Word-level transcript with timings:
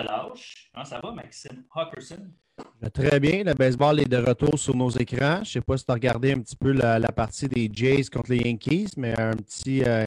relâche. 0.00 0.70
Comment 0.72 0.84
ça 0.84 1.00
va, 1.00 1.12
Maxime? 1.12 1.64
Hawkerson? 1.74 2.30
Très 2.92 3.20
bien. 3.20 3.44
Le 3.44 3.54
baseball 3.54 4.00
est 4.00 4.08
de 4.08 4.16
retour 4.16 4.58
sur 4.58 4.74
nos 4.74 4.90
écrans. 4.90 5.36
Je 5.36 5.40
ne 5.40 5.44
sais 5.44 5.60
pas 5.60 5.76
si 5.76 5.84
tu 5.84 5.90
as 5.90 5.94
regardé 5.94 6.32
un 6.32 6.40
petit 6.40 6.56
peu 6.56 6.72
la, 6.72 7.00
partie 7.12 7.48
des 7.48 7.68
Jays 7.72 8.04
contre 8.04 8.30
les 8.30 8.38
Yankees, 8.38 8.92
mais 8.96 9.18
un 9.18 9.32
petit 9.32 9.82
euh, 9.84 10.06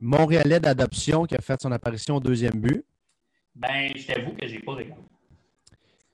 Montréalais 0.00 0.60
d'adoption 0.60 1.24
qui 1.24 1.34
a 1.34 1.40
fait 1.40 1.60
son 1.60 1.72
apparition 1.72 2.16
au 2.16 2.20
deuxième 2.20 2.60
but. 2.60 2.84
Ben, 3.54 3.92
je 3.96 4.06
t'avoue 4.06 4.32
que 4.32 4.46
j'ai 4.46 4.60
pas 4.60 4.72
regardé. 4.72 5.02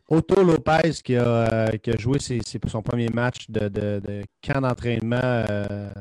Otto 0.08 0.42
Lopez 0.42 0.92
qui 1.04 1.16
a, 1.16 1.24
euh, 1.24 1.98
joué 1.98 2.18
son 2.66 2.82
premier 2.82 3.08
match 3.08 3.48
de, 3.48 4.24
camp 4.42 4.60
d'entraînement, 4.60 5.20
euh, 5.22 5.92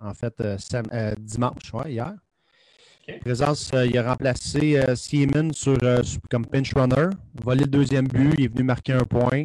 en 0.00 0.12
fait, 0.12 0.34
dimanche, 1.18 1.72
hier. 1.86 2.14
Présence, 3.20 3.70
euh, 3.74 3.86
il 3.86 3.98
a 3.98 4.08
remplacé 4.08 4.78
euh, 4.78 4.94
Siemens 4.94 5.52
sur, 5.54 5.76
euh, 5.82 6.02
comme 6.30 6.46
pinch 6.46 6.72
runner, 6.74 7.10
volé 7.34 7.62
le 7.62 7.66
deuxième 7.66 8.06
but, 8.06 8.34
il 8.38 8.44
est 8.44 8.48
venu 8.48 8.62
marquer 8.62 8.92
un 8.92 9.04
point. 9.04 9.44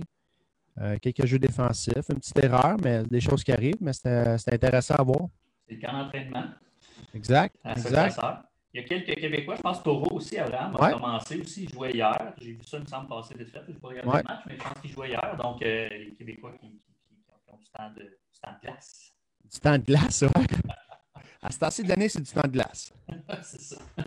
quelques 1.01 1.25
jeux 1.25 1.39
défensifs, 1.39 2.07
une 2.09 2.19
petite 2.19 2.37
erreur, 2.37 2.77
mais 2.83 3.03
des 3.03 3.19
choses 3.19 3.43
qui 3.43 3.51
arrivent, 3.51 3.81
mais 3.81 3.93
c'était 3.93 4.53
intéressant 4.53 4.95
à 4.95 5.03
voir. 5.03 5.27
C'est 5.67 5.73
le 5.73 5.81
camp 5.81 5.93
d'entraînement. 5.93 6.45
Exact. 7.15 7.55
exact. 7.65 8.19
Il 8.73 8.81
y 8.81 8.83
a 8.83 8.87
quelques 8.87 9.19
Québécois, 9.19 9.55
je 9.55 9.61
pense 9.61 9.81
Taureau 9.81 10.17
aussi, 10.17 10.37
Abraham, 10.37 10.75
a 10.79 10.91
commencé 10.91 11.41
aussi, 11.41 11.63
il 11.63 11.69
jouait 11.73 11.93
hier. 11.93 12.33
J'ai 12.39 12.51
vu 12.51 12.59
ça, 12.63 12.77
il 12.77 12.83
me 12.83 12.85
semble, 12.85 13.07
passer 13.07 13.33
vite 13.35 13.49
fait. 13.49 13.61
Je 13.65 13.71
n'ai 13.71 13.79
pas 13.79 13.87
regardé 13.87 14.17
le 14.17 14.23
match, 14.23 14.43
mais 14.45 14.53
je 14.55 14.63
pense 14.63 14.81
qu'il 14.81 14.91
jouait 14.91 15.09
hier. 15.09 15.37
Donc, 15.41 15.61
les 15.61 16.13
Québécois 16.15 16.51
qui, 16.59 16.67
ont 16.67 17.57
du 17.57 17.69
temps, 17.71 17.89
de, 17.95 18.03
du 18.03 18.39
temps 18.39 18.51
de 18.61 18.67
glace. 18.67 19.13
Du 19.51 19.59
temps 19.59 19.77
de 19.79 19.83
glace, 19.83 20.23
oui. 20.35 20.45
À 21.41 21.51
ce 21.51 21.59
temps-ci 21.59 21.83
de 21.83 21.89
l'année, 21.89 22.09
c'est 22.09 22.21
du 22.21 22.31
temps 22.31 22.41
de 22.41 22.51
glace. 22.51 22.93
c'est 23.43 23.61
ça. 23.61 23.77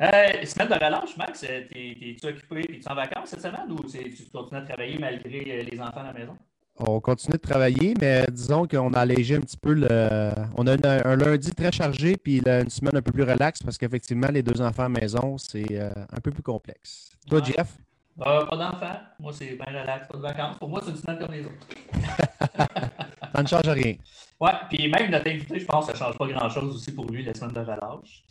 Euh, 0.00 0.46
semaine 0.46 0.68
de 0.68 0.74
relâche, 0.74 1.14
Max, 1.18 1.44
euh, 1.44 1.60
es-tu 1.74 2.26
occupé 2.26 2.60
et 2.70 2.80
tu 2.80 2.90
en 2.90 2.94
vacances 2.94 3.28
cette 3.28 3.42
semaine 3.42 3.70
ou 3.70 3.84
tu 3.84 4.30
continues 4.32 4.62
à 4.62 4.64
travailler 4.64 4.98
malgré 4.98 5.44
euh, 5.46 5.62
les 5.70 5.78
enfants 5.78 6.00
à 6.00 6.04
la 6.04 6.12
maison? 6.14 6.38
On 6.78 7.00
continue 7.00 7.36
de 7.36 7.42
travailler, 7.42 7.92
mais 8.00 8.24
disons 8.32 8.66
qu'on 8.66 8.94
a 8.94 9.00
allégé 9.00 9.36
un 9.36 9.40
petit 9.40 9.58
peu 9.58 9.74
le. 9.74 10.30
On 10.56 10.66
a 10.66 11.06
un 11.06 11.16
lundi 11.16 11.50
très 11.50 11.70
chargé, 11.70 12.16
puis 12.16 12.38
une 12.38 12.70
semaine 12.70 12.96
un 12.96 13.02
peu 13.02 13.12
plus 13.12 13.24
relaxe 13.24 13.62
parce 13.62 13.76
qu'effectivement, 13.76 14.28
les 14.28 14.42
deux 14.42 14.62
enfants 14.62 14.84
à 14.84 14.88
la 14.88 15.00
maison, 15.00 15.36
c'est 15.36 15.78
un 15.78 16.20
peu 16.22 16.30
plus 16.30 16.42
complexe. 16.42 17.10
Toi, 17.28 17.42
Jeff? 17.44 17.76
pas 18.16 18.56
d'enfants. 18.56 19.00
Moi, 19.18 19.32
c'est 19.34 19.54
bien 19.56 19.80
relax, 19.82 20.08
pas 20.08 20.16
de 20.16 20.22
vacances. 20.22 20.56
Pour 20.58 20.70
moi, 20.70 20.80
c'est 20.82 20.92
une 20.92 20.96
semaine 20.96 21.18
comme 21.18 21.32
les 21.32 21.44
autres. 21.44 21.66
ça 23.46 23.58
ne 23.58 23.62
change 23.62 23.74
rien. 23.74 23.96
Oui, 24.40 24.50
puis 24.70 24.88
même 24.88 25.10
notre 25.10 25.28
invité, 25.28 25.60
je 25.60 25.66
pense 25.66 25.86
que 25.86 25.96
ça 25.96 26.06
ne 26.06 26.10
change 26.10 26.18
pas 26.18 26.26
grand-chose 26.26 26.76
aussi 26.76 26.92
pour 26.92 27.06
lui 27.06 27.22
la 27.22 27.34
semaine 27.34 27.52
de 27.52 27.60
relâche. 27.60 28.24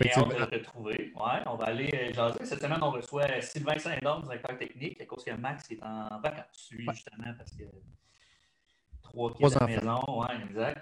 Effectivement. 0.00 0.28
on 0.28 0.38
va 0.38 0.46
le 0.46 0.56
retrouver. 0.58 1.12
Ouais, 1.16 1.40
on 1.46 1.56
va 1.56 1.64
aller 1.64 1.90
euh, 1.92 2.12
jaser. 2.12 2.44
Cette 2.44 2.60
semaine, 2.60 2.78
on 2.82 2.90
reçoit 2.90 3.40
Sylvain 3.40 3.78
Saint-Don, 3.78 4.20
directeur 4.20 4.56
technique, 4.56 5.00
à 5.00 5.06
cause 5.06 5.24
que 5.24 5.32
Max 5.32 5.70
est 5.70 5.82
en 5.82 6.20
vacances, 6.20 6.68
lui, 6.70 6.86
justement, 6.92 7.32
parce 7.36 7.50
que 7.52 7.64
trois 9.02 9.34
kids 9.34 9.56
à 9.56 9.60
la 9.60 9.66
maison. 9.66 10.00
Oui, 10.08 10.26
exact. 10.48 10.78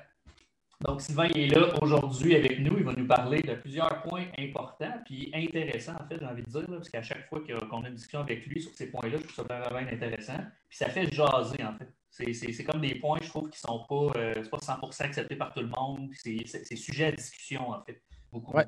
Donc, 0.83 1.00
Sylvain 1.00 1.28
est 1.28 1.47
là 1.47 1.69
aujourd'hui 1.81 2.37
avec 2.37 2.59
nous. 2.61 2.77
Il 2.77 2.84
va 2.84 2.92
nous 2.92 3.06
parler 3.06 3.41
de 3.41 3.55
plusieurs 3.55 4.03
points 4.03 4.26
importants 4.38 4.93
puis 5.06 5.31
intéressants, 5.34 5.94
en 5.99 6.06
fait, 6.06 6.19
j'ai 6.21 6.26
envie 6.26 6.43
de 6.43 6.50
dire, 6.50 6.66
parce 6.69 6.91
qu'à 6.91 7.03
chaque 7.03 7.26
fois 7.28 7.41
qu'on 7.41 7.84
a 7.84 7.88
une 7.88 7.94
discussion 7.94 8.21
avec 8.21 8.44
lui 8.47 8.60
sur 8.60 8.72
ces 8.75 8.91
points-là, 8.91 9.16
je 9.19 9.32
trouve 9.32 9.47
ça 9.47 9.60
vraiment 9.60 9.91
intéressant. 9.91 10.38
Puis 10.69 10.76
ça 10.76 10.91
fait 10.91 11.10
jaser, 11.10 11.65
en 11.65 11.75
fait. 11.78 11.88
C'est 12.16 12.65
comme 12.65 12.81
des 12.81 12.94
points, 12.94 13.19
je 13.22 13.28
trouve, 13.28 13.50
qui 13.50 13.59
ne 13.62 13.69
sont 13.69 13.84
pas, 13.87 14.19
euh, 14.19 14.43
pas 14.50 14.59
100% 14.59 15.03
acceptés 15.04 15.37
par 15.37 15.53
tout 15.53 15.60
le 15.60 15.69
monde. 15.69 16.10
C'est 16.15 16.77
sujet 16.77 17.06
à 17.06 17.12
discussion, 17.12 17.71
en 17.71 17.82
fait. 17.82 18.03
Beaucoup, 18.32 18.59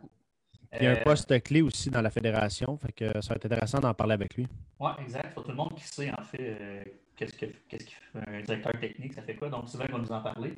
Il 0.75 0.83
y 0.83 0.87
a 0.87 0.91
un 0.91 0.95
euh, 0.97 1.03
poste 1.03 1.43
clé 1.43 1.63
aussi 1.63 1.89
dans 1.91 2.03
la 2.03 2.11
fédération, 2.11 2.77
fait 2.77 2.93
que 2.93 3.21
ça 3.23 3.31
va 3.31 3.37
être 3.37 3.47
intéressant 3.47 3.81
d'en 3.81 3.95
parler 3.95 4.15
avec 4.15 4.35
lui. 4.35 4.47
Oui, 4.79 4.91
exact. 5.01 5.33
Faut 5.35 5.43
tout 5.43 5.51
le 5.51 5.57
monde 5.57 5.75
qui 5.77 5.85
sait, 5.85 6.11
en 6.11 6.23
fait, 6.23 6.39
euh, 6.41 6.85
qu'est-ce 7.17 7.35
qu'il 7.37 7.49
fait 7.49 7.99
un 8.15 8.43
directeur 8.43 8.79
technique, 8.79 9.15
ça 9.15 9.23
fait 9.23 9.35
quoi? 9.35 9.49
Donc, 9.49 9.69
Sylvain 9.69 9.87
va 9.91 9.99
nous 9.99 10.13
en 10.13 10.21
parler. 10.21 10.55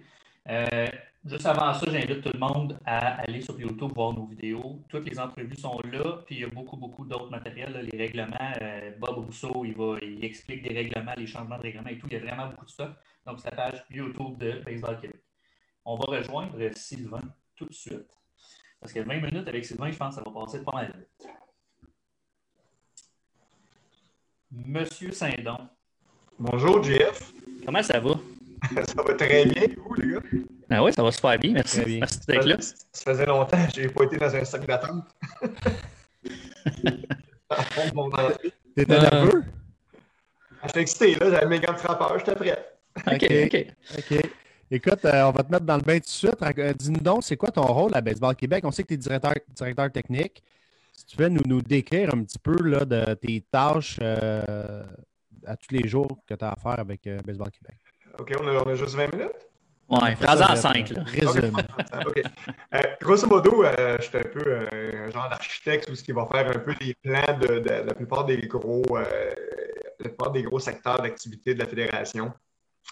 Euh, 0.49 0.87
juste 1.25 1.47
avant 1.47 1.75
ça, 1.75 1.87
j'invite 1.91 2.23
tout 2.23 2.31
le 2.33 2.39
monde 2.39 2.79
à 2.85 3.21
aller 3.21 3.41
sur 3.41 3.59
YouTube 3.61 3.93
voir 3.95 4.13
nos 4.13 4.27
vidéos. 4.27 4.83
Toutes 4.89 5.09
les 5.09 5.19
entrevues 5.19 5.57
sont 5.57 5.79
là, 5.93 6.23
puis 6.27 6.37
il 6.37 6.41
y 6.41 6.45
a 6.45 6.49
beaucoup, 6.49 6.77
beaucoup 6.77 7.05
d'autres 7.05 7.31
matériels, 7.31 7.89
les 7.93 7.99
règlements. 7.99 8.53
Euh, 8.63 8.93
Bob 8.99 9.25
Rousseau, 9.27 9.65
il, 9.65 9.75
va, 9.75 9.97
il 10.03 10.25
explique 10.25 10.63
des 10.63 10.75
règlements, 10.75 11.15
les 11.17 11.27
changements 11.27 11.59
de 11.59 11.63
règlements 11.63 11.91
et 11.91 11.99
tout. 11.99 12.07
Il 12.11 12.15
y 12.15 12.17
a 12.17 12.21
vraiment 12.21 12.49
beaucoup 12.49 12.65
de 12.65 12.71
ça. 12.71 12.97
Donc, 13.27 13.39
c'est 13.41 13.51
la 13.51 13.57
page 13.57 13.85
YouTube 13.91 14.39
de 14.39 14.63
Baseball 14.65 15.01
Québec. 15.01 15.23
On 15.85 15.97
va 15.97 16.05
rejoindre 16.17 16.57
Sylvain 16.75 17.23
tout 17.55 17.67
de 17.67 17.75
suite. 17.75 18.09
Parce 18.81 18.93
que 18.93 19.01
20 19.01 19.21
minutes 19.21 19.49
avec 19.49 19.65
Sylvain, 19.65 19.91
je 19.91 19.97
pense 19.97 20.17
que 20.17 20.23
ça 20.23 20.31
va 20.31 20.41
passer 20.41 20.65
pas 20.65 20.73
mal 20.73 20.95
vite. 20.97 21.29
Monsieur 24.53 25.13
Saint-Don. 25.13 25.69
Bonjour, 26.39 26.83
Jeff. 26.83 27.33
Comment 27.65 27.83
ça 27.83 28.01
va? 28.01 28.20
Ça 28.75 29.03
va 29.03 29.15
très 29.15 29.47
bien, 29.47 29.63
vous, 29.77 29.95
les 29.95 30.13
gars? 30.13 30.21
Ah 30.71 30.85
oui, 30.85 30.93
ça 30.93 31.03
va 31.03 31.11
super 31.11 31.39
bien, 31.39 31.53
merci. 31.53 31.81
Bien. 31.85 31.99
Merci 32.01 32.21
d'être 32.29 32.47
là. 32.47 32.57
Ça 32.61 33.13
faisait 33.13 33.27
longtemps 33.27 33.67
que 33.67 33.75
je 33.75 33.81
n'ai 33.81 33.89
pas 33.89 34.05
été 34.05 34.17
dans 34.17 34.35
un 34.35 34.45
sac 34.45 34.67
d'attente. 34.67 35.05
T'étais 38.77 38.93
euh... 38.93 39.01
nerveux? 39.01 39.45
Ah, 40.63 40.67
j'étais 40.67 40.81
excité, 40.83 41.15
là, 41.17 41.31
j'avais 41.31 41.47
mes 41.47 41.61
gants 41.61 41.73
de 41.73 41.79
frappeur, 41.79 42.19
j'étais 42.19 42.35
prêt. 42.35 42.65
OK, 43.07 43.27
OK. 43.47 43.67
OK. 43.99 44.31
Écoute, 44.73 45.05
euh, 45.05 45.25
on 45.25 45.33
va 45.33 45.43
te 45.43 45.51
mettre 45.51 45.65
dans 45.65 45.77
le 45.77 45.83
bain 45.83 45.99
tout 45.99 46.05
de 46.05 46.07
suite. 46.07 46.41
Euh, 46.43 46.73
dis-nous 46.75 47.01
donc, 47.01 47.25
c'est 47.25 47.37
quoi 47.37 47.51
ton 47.51 47.67
rôle 47.67 47.91
à 47.95 48.01
Baseball 48.01 48.37
Québec? 48.37 48.65
On 48.65 48.71
sait 48.71 48.85
que 48.85 48.89
tu 48.89 48.95
es 48.95 48.99
directeur, 48.99 49.35
directeur 49.49 49.91
technique. 49.91 50.45
Si 50.93 51.07
tu 51.07 51.17
veux 51.17 51.29
nous, 51.29 51.43
nous 51.45 51.61
décrire 51.61 52.15
un 52.15 52.23
petit 52.23 52.39
peu 52.39 52.57
là, 52.63 52.85
de 52.85 53.15
tes 53.15 53.41
tâches 53.51 53.99
euh, 54.01 54.85
à 55.45 55.57
tous 55.57 55.75
les 55.75 55.89
jours 55.89 56.19
que 56.25 56.35
tu 56.35 56.45
as 56.45 56.53
à 56.53 56.57
faire 56.57 56.79
avec 56.79 57.09
Baseball 57.25 57.51
Québec. 57.51 57.79
OK, 58.19 58.33
on 58.41 58.69
a, 58.69 58.75
juste 58.75 58.95
20 58.95 59.13
minutes? 59.13 59.47
Oui, 59.89 60.15
phrase 60.17 60.43
en 60.43 60.55
5. 60.55 60.93
Résume. 61.07 61.57
OK. 62.07 62.23
Euh, 62.75 62.79
grosso 63.01 63.27
modo, 63.27 63.65
euh, 63.65 63.97
je 63.99 64.05
suis 64.05 64.19
un 64.19 64.23
peu 64.23 64.43
euh, 64.47 65.07
un 65.07 65.11
genre 65.11 65.29
d'architecte 65.29 65.91
ou 65.91 65.97
ce 65.97 66.05
qui 66.05 66.13
va 66.13 66.27
faire 66.31 66.49
un 66.49 66.59
peu 66.61 66.73
les 66.81 66.95
plans 67.03 67.39
de, 67.39 67.69
la 67.69 67.95
plupart 67.95 68.25
des 68.25 68.37
gros, 68.47 68.85
la 68.97 70.09
plupart 70.09 70.31
des 70.31 70.45
gros 70.45 70.61
secteurs 70.61 71.03
d'activité 71.03 71.55
de 71.55 71.59
la 71.59 71.67
fédération. 71.67 72.33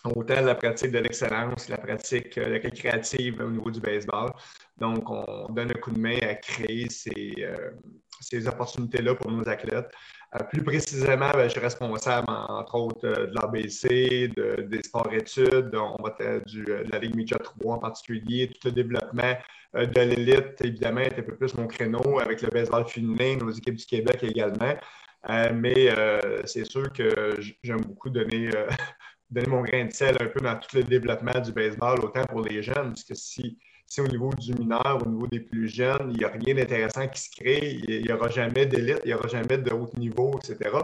Autant 0.04 0.40
la 0.40 0.54
pratique 0.54 0.92
de 0.92 0.98
l'excellence, 0.98 1.68
la 1.68 1.78
pratique 1.78 2.36
la 2.36 2.58
créative 2.58 3.40
au 3.40 3.50
niveau 3.50 3.70
du 3.70 3.80
baseball. 3.80 4.32
Donc, 4.76 5.08
on 5.08 5.48
donne 5.50 5.70
un 5.70 5.80
coup 5.80 5.90
de 5.90 5.98
main 5.98 6.18
à 6.22 6.34
créer 6.34 6.88
ces, 6.90 7.48
ces 8.20 8.46
opportunités-là 8.46 9.14
pour 9.14 9.30
nos 9.30 9.48
athlètes. 9.48 9.90
Euh, 10.34 10.44
plus 10.44 10.62
précisément, 10.62 11.30
ben, 11.32 11.44
je 11.44 11.48
suis 11.48 11.60
responsable, 11.60 12.26
entre 12.28 12.74
autres, 12.74 13.06
euh, 13.06 13.26
de 13.28 13.34
l'ABC, 13.34 14.28
des 14.68 14.82
sports-études, 14.82 15.74
on 15.74 16.02
va 16.02 16.10
de 16.20 16.84
la 16.92 16.98
Ligue 16.98 17.16
Midget 17.16 17.38
3 17.38 17.76
en 17.76 17.78
particulier, 17.78 18.48
tout 18.48 18.68
le 18.68 18.72
développement 18.72 19.34
euh, 19.76 19.86
de 19.86 20.00
l'élite, 20.02 20.60
évidemment, 20.62 21.00
est 21.00 21.18
un 21.18 21.22
peu 21.22 21.34
plus 21.34 21.54
mon 21.54 21.66
créneau 21.66 22.18
avec 22.20 22.42
le 22.42 22.48
baseball 22.50 22.86
féminin, 22.86 23.36
nos 23.36 23.50
équipes 23.50 23.76
du 23.76 23.86
Québec 23.86 24.22
également. 24.22 24.74
mais 25.54 25.88
c'est 26.44 26.64
sûr 26.64 26.92
que 26.92 27.34
j'aime 27.62 27.80
beaucoup 27.82 28.10
donner, 28.10 28.50
donner 29.30 29.46
mon 29.48 29.62
grain 29.62 29.86
de 29.86 29.92
sel 29.92 30.16
un 30.20 30.26
peu 30.26 30.40
dans 30.40 30.56
tout 30.56 30.76
le 30.76 30.84
développement 30.84 31.40
du 31.40 31.52
baseball, 31.52 32.00
autant 32.04 32.24
pour 32.26 32.42
les 32.42 32.62
jeunes, 32.62 32.88
parce 32.88 33.04
que 33.04 33.14
si 33.14 33.58
si 33.88 34.02
au 34.02 34.06
niveau 34.06 34.30
du 34.34 34.52
mineur, 34.52 35.00
au 35.04 35.08
niveau 35.08 35.26
des 35.26 35.40
plus 35.40 35.66
jeunes, 35.66 36.10
il 36.12 36.18
n'y 36.18 36.24
a 36.24 36.28
rien 36.28 36.54
d'intéressant 36.54 37.08
qui 37.08 37.22
se 37.22 37.30
crée, 37.30 37.80
il 37.88 38.02
n'y 38.02 38.12
aura 38.12 38.28
jamais 38.28 38.66
d'élite, 38.66 39.00
il 39.04 39.08
n'y 39.08 39.14
aura 39.14 39.28
jamais 39.28 39.56
de 39.56 39.70
haut 39.70 39.88
niveau, 39.96 40.38
etc. 40.38 40.76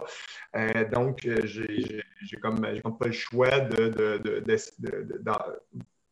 Euh, 0.56 0.88
donc, 0.90 1.26
euh, 1.26 1.44
j'ai 1.44 2.02
comme, 2.40 2.66
comme 2.82 2.96
pas 2.96 3.06
le 3.06 3.12
choix 3.12 3.60
de, 3.60 3.88
de, 3.88 4.42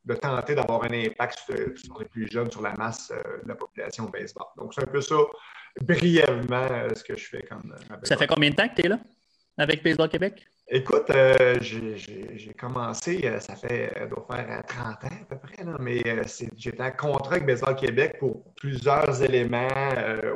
de, 0.04 0.14
tenter 0.14 0.54
d'avoir 0.54 0.84
un 0.84 0.92
impact 0.92 1.38
sur, 1.76 1.98
les 1.98 2.04
plus 2.04 2.30
jeunes, 2.30 2.50
sur 2.50 2.60
la 2.60 2.74
masse 2.74 3.10
euh, 3.10 3.42
de 3.42 3.48
la 3.48 3.54
population 3.54 4.04
baseball. 4.04 4.48
Donc, 4.58 4.74
c'est 4.74 4.82
un 4.82 4.92
peu 4.92 5.00
ça, 5.00 5.16
brièvement, 5.80 6.68
ce 6.94 7.02
que 7.02 7.16
je 7.16 7.26
fais 7.26 7.42
comme. 7.42 7.74
ça 8.02 8.18
fait 8.18 8.26
combien 8.26 8.50
de 8.50 8.56
temps 8.56 8.68
que 8.68 8.74
tu 8.74 8.84
es 8.84 8.88
là 8.90 8.98
avec 9.56 9.82
Baseball 9.82 10.10
Québec? 10.10 10.46
Écoute, 10.74 11.10
euh, 11.10 11.58
j'ai 11.60 12.54
commencé, 12.58 13.20
euh, 13.26 13.38
ça 13.40 13.54
fait, 13.56 13.92
euh, 13.94 14.06
doit 14.06 14.26
faire 14.30 14.62
30 14.66 15.04
ans 15.04 15.16
à 15.20 15.24
peu 15.28 15.36
près, 15.36 15.62
mais 15.78 16.02
j'étais 16.56 16.82
en 16.82 16.90
contrat 16.92 17.34
avec 17.34 17.44
Baseball 17.44 17.76
Québec 17.76 18.16
pour 18.18 18.42
plusieurs 18.54 19.22
éléments, 19.22 19.68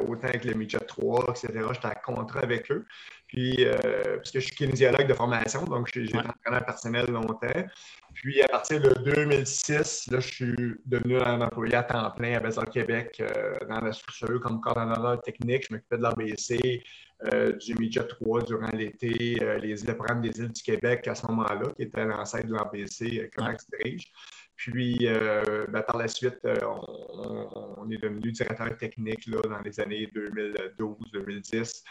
autant 0.07 0.29
avec 0.29 0.45
le 0.45 0.53
Midget 0.53 0.81
3, 0.81 1.31
etc. 1.31 1.49
J'étais 1.73 1.87
en 1.87 2.15
contrat 2.15 2.41
avec 2.41 2.71
eux. 2.71 2.85
Puis, 3.29 3.65
parce 3.65 4.31
que 4.31 4.41
je 4.41 4.45
suis 4.45 4.57
kinésiologue 4.57 5.07
de 5.07 5.15
formation, 5.15 5.65
donc 5.65 5.89
j'ai 5.95 6.05
été 6.05 6.19
entraîneur 6.19 6.67
personnel 6.67 7.07
longtemps. 7.07 7.65
Puis, 8.13 8.43
à 8.43 8.49
partir 8.49 8.83
de 8.83 8.93
2006, 9.11 10.11
là, 10.11 10.21
je 10.21 10.29
suis 10.29 10.75
devenu 10.85 11.17
un 11.19 11.41
employé 11.41 11.77
à 11.77 11.83
temps 11.83 12.11
plein 12.11 12.37
à 12.37 12.41
Baseball 12.41 12.69
Québec 12.69 13.23
dans 13.71 13.81
la 13.81 13.93
structure 13.95 14.39
comme 14.43 14.61
coordonnateur 14.61 15.23
technique. 15.23 15.67
Je 15.71 15.75
m'occupais 15.75 15.97
de 15.97 16.03
l'ABC, 16.03 16.83
du 17.25 17.75
Midget 17.75 18.07
3 18.07 18.43
durant 18.43 18.71
l'été, 18.73 19.39
euh, 19.43 19.59
les, 19.59 19.75
le 19.75 19.97
programme 19.97 20.21
des 20.21 20.39
îles 20.39 20.53
du 20.53 20.63
Québec 20.63 21.09
à 21.09 21.15
ce 21.15 21.27
moment-là, 21.27 21.73
qui 21.77 21.83
était 21.83 22.05
l'ancêtre 22.05 22.47
de 22.47 22.55
l'ABC, 22.55 23.21
euh, 23.21 23.29
comment 23.35 23.57
se 23.59 23.67
dirige. 23.79 24.13
Puis, 24.55 25.07
ben, 25.07 25.83
par 25.83 25.99
la 25.99 26.09
suite, 26.09 26.39
on, 26.47 27.91
est 27.91 27.99
devenu 27.99 28.33
directeur 28.33 28.75
technique 28.79 29.27
là, 29.27 29.43
dans 29.43 29.61
les 29.61 29.79
années 29.79 30.09
2012-2010 30.79 31.83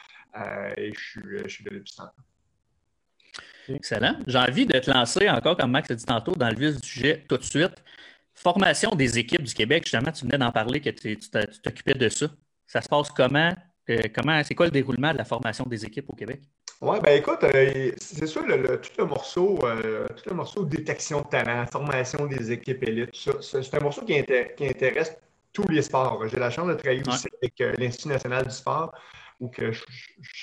et 0.76 0.92
je 0.92 1.00
suis, 1.00 1.22
je 1.44 1.48
suis 1.48 1.64
de 1.64 1.70
l'épicentre. 1.70 2.16
Excellent. 3.70 4.18
J'ai 4.28 4.38
envie 4.38 4.66
de 4.66 4.78
te 4.80 4.90
lancer 4.90 5.30
encore, 5.30 5.58
comme 5.58 5.72
Max 5.72 5.92
a 5.92 5.96
dit 5.96 6.06
tantôt, 6.06 6.34
dans 6.34 6.50
le 6.50 6.56
vif 6.56 6.82
du 6.82 6.88
sujet 6.88 7.24
tout 7.28 7.38
de 7.38 7.44
suite. 7.44 7.84
Formation 8.34 8.96
des 8.96 9.18
équipes 9.18 9.44
du 9.44 9.54
Québec, 9.54 9.84
justement, 9.84 10.12
tu 10.12 10.26
venais 10.26 10.38
d'en 10.38 10.52
parler, 10.52 10.82
que 10.82 10.90
tu 10.90 11.18
t'occupais 11.18 11.94
de 11.94 12.10
ça. 12.10 12.28
Ça 12.68 12.82
se 12.82 12.90
passe 12.90 13.10
comment? 13.12 13.54
Euh, 13.90 14.02
comment 14.14 14.42
c'est 14.44 14.56
quoi 14.56 14.66
le 14.66 14.72
déroulement 14.72 15.12
de 15.12 15.18
la 15.18 15.26
formation 15.26 15.66
des 15.66 15.86
équipes 15.86 16.10
au 16.10 16.16
Québec? 16.16 16.42
Oui, 16.82 16.98
ben 17.02 17.18
écoute, 17.18 17.44
euh, 17.44 17.92
c'est 17.98 18.28
sûr, 18.28 18.46
le, 18.46 18.82
tout, 18.82 18.92
le 18.98 19.06
morceau, 19.06 19.60
euh, 19.64 20.08
tout 20.08 20.30
le 20.30 20.36
morceau 20.36 20.66
détection 20.66 21.22
de 21.22 21.28
talent, 21.28 21.66
formation 21.68 22.26
des 22.26 22.52
équipes 22.52 22.84
élites, 22.84 23.12
c'est 23.42 23.74
un 23.76 23.80
morceau 23.80 24.02
qui, 24.02 24.22
qui, 24.58 24.68
intéresse 24.68 25.16
tous 25.54 25.68
les 25.70 25.84
sports. 25.84 26.28
J'ai 26.28 26.40
la 26.40 26.50
chance 26.50 26.68
de 26.68 26.74
travailler 26.74 27.04
aussi 27.08 27.28
avec 27.42 27.80
l'Institut 27.80 28.10
national 28.10 28.46
du 28.46 28.54
sport 28.54 28.94
ou 29.40 29.50
que 29.50 29.72
je, 29.72 29.84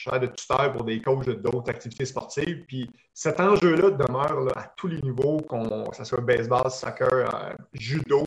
sers 0.04 0.20
de 0.20 0.26
tuteur 0.26 0.72
pour 0.72 0.84
des 0.84 1.00
coachs 1.00 1.28
d'autres 1.28 1.70
activités 1.70 2.06
sportives. 2.06 2.64
Puis 2.66 2.90
cet 3.12 3.40
enjeu-là 3.40 3.90
demeure 3.90 4.56
à 4.56 4.72
tous 4.76 4.88
les 4.88 5.00
niveaux, 5.02 5.38
que 5.38 5.96
ce 5.96 6.04
soit 6.04 6.20
baseball, 6.20 6.70
soccer, 6.70 7.54
judo, 7.74 8.24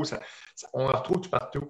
on 0.73 0.88
le 0.88 0.95
retrouve 0.95 1.21
tout 1.21 1.29
partout. 1.29 1.69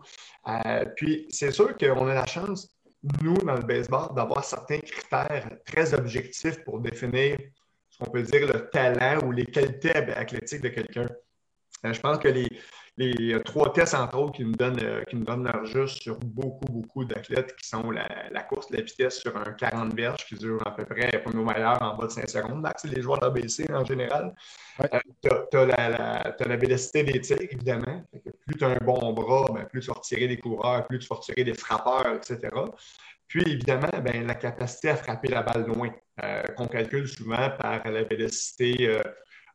Puis 0.97 1.27
c'est 1.29 1.51
sûr 1.51 1.77
qu'on 1.77 2.07
a 2.07 2.13
la 2.13 2.25
chance, 2.25 2.74
nous, 3.21 3.37
dans 3.37 3.55
le 3.55 3.63
baseball, 3.63 4.13
d'avoir 4.15 4.43
certains 4.43 4.79
critères 4.79 5.49
très 5.65 5.93
objectifs 5.93 6.63
pour 6.63 6.79
définir 6.79 7.37
ce 7.89 7.97
qu'on 7.97 8.11
peut 8.11 8.23
dire 8.23 8.47
le 8.51 8.69
talent 8.69 9.25
ou 9.25 9.31
les 9.31 9.45
qualités 9.45 9.95
athlétiques 9.95 10.61
de 10.61 10.69
quelqu'un. 10.69 11.07
Euh, 11.85 11.93
je 11.93 11.99
pense 11.99 12.17
que 12.17 12.27
les, 12.27 12.47
les 12.97 13.33
euh, 13.33 13.39
trois 13.43 13.73
tests, 13.73 13.93
entre 13.93 14.17
autres, 14.17 14.33
qui 14.33 14.45
nous 14.45 14.53
donnent, 14.53 14.79
euh, 14.81 15.03
qui 15.03 15.17
nous 15.17 15.25
donnent 15.25 15.43
leur 15.43 15.65
juste 15.65 16.01
sur 16.01 16.17
beaucoup, 16.17 16.65
beaucoup 16.65 17.03
d'athlètes 17.03 17.55
qui 17.55 17.67
sont 17.67 17.91
la, 17.91 18.07
course 18.43 18.69
de 18.71 18.77
la 18.77 18.83
vitesse 18.83 19.19
sur 19.19 19.35
un 19.35 19.51
40 19.51 19.93
verges 19.93 20.25
qui 20.25 20.35
dure 20.35 20.65
à 20.65 20.71
peu 20.75 20.85
près, 20.85 21.21
pour 21.21 21.35
nos 21.35 21.43
meilleurs, 21.43 21.81
en 21.81 21.97
bas 21.97 22.05
de 22.05 22.11
5 22.11 22.29
secondes. 22.29 22.65
C'est 22.77 22.89
les 22.89 23.01
joueurs 23.01 23.19
d'ABC 23.19 23.69
en 23.71 23.83
général. 23.83 24.33
Euh, 24.81 24.99
tu 25.51 25.57
as, 25.57 25.65
la, 25.65 26.55
vélocité 26.55 27.03
des 27.03 27.19
tirs, 27.19 27.41
évidemment. 27.41 28.05
Plus 28.45 28.55
tu 28.57 28.63
as 28.63 28.69
un 28.69 28.77
bon 28.77 29.11
bras, 29.11 29.47
ben, 29.53 29.65
plus 29.65 29.81
tu 29.81 29.87
vas 29.87 29.93
retirer 29.93 30.27
des 30.27 30.37
coureurs, 30.37 30.87
plus 30.87 30.99
tu 30.99 31.07
vas 31.09 31.17
retirer 31.17 31.43
des 31.43 31.53
frappeurs, 31.53 32.15
etc. 32.15 32.49
Puis, 33.27 33.43
évidemment, 33.45 33.89
ben, 34.03 34.25
la 34.25 34.35
capacité 34.35 34.89
à 34.89 34.95
frapper 34.95 35.29
la 35.29 35.41
balle 35.41 35.65
loin, 35.65 35.89
qu'on 36.55 36.67
calcule 36.67 37.07
souvent 37.09 37.49
par 37.59 37.85
la 37.89 38.03
vélocité 38.03 39.01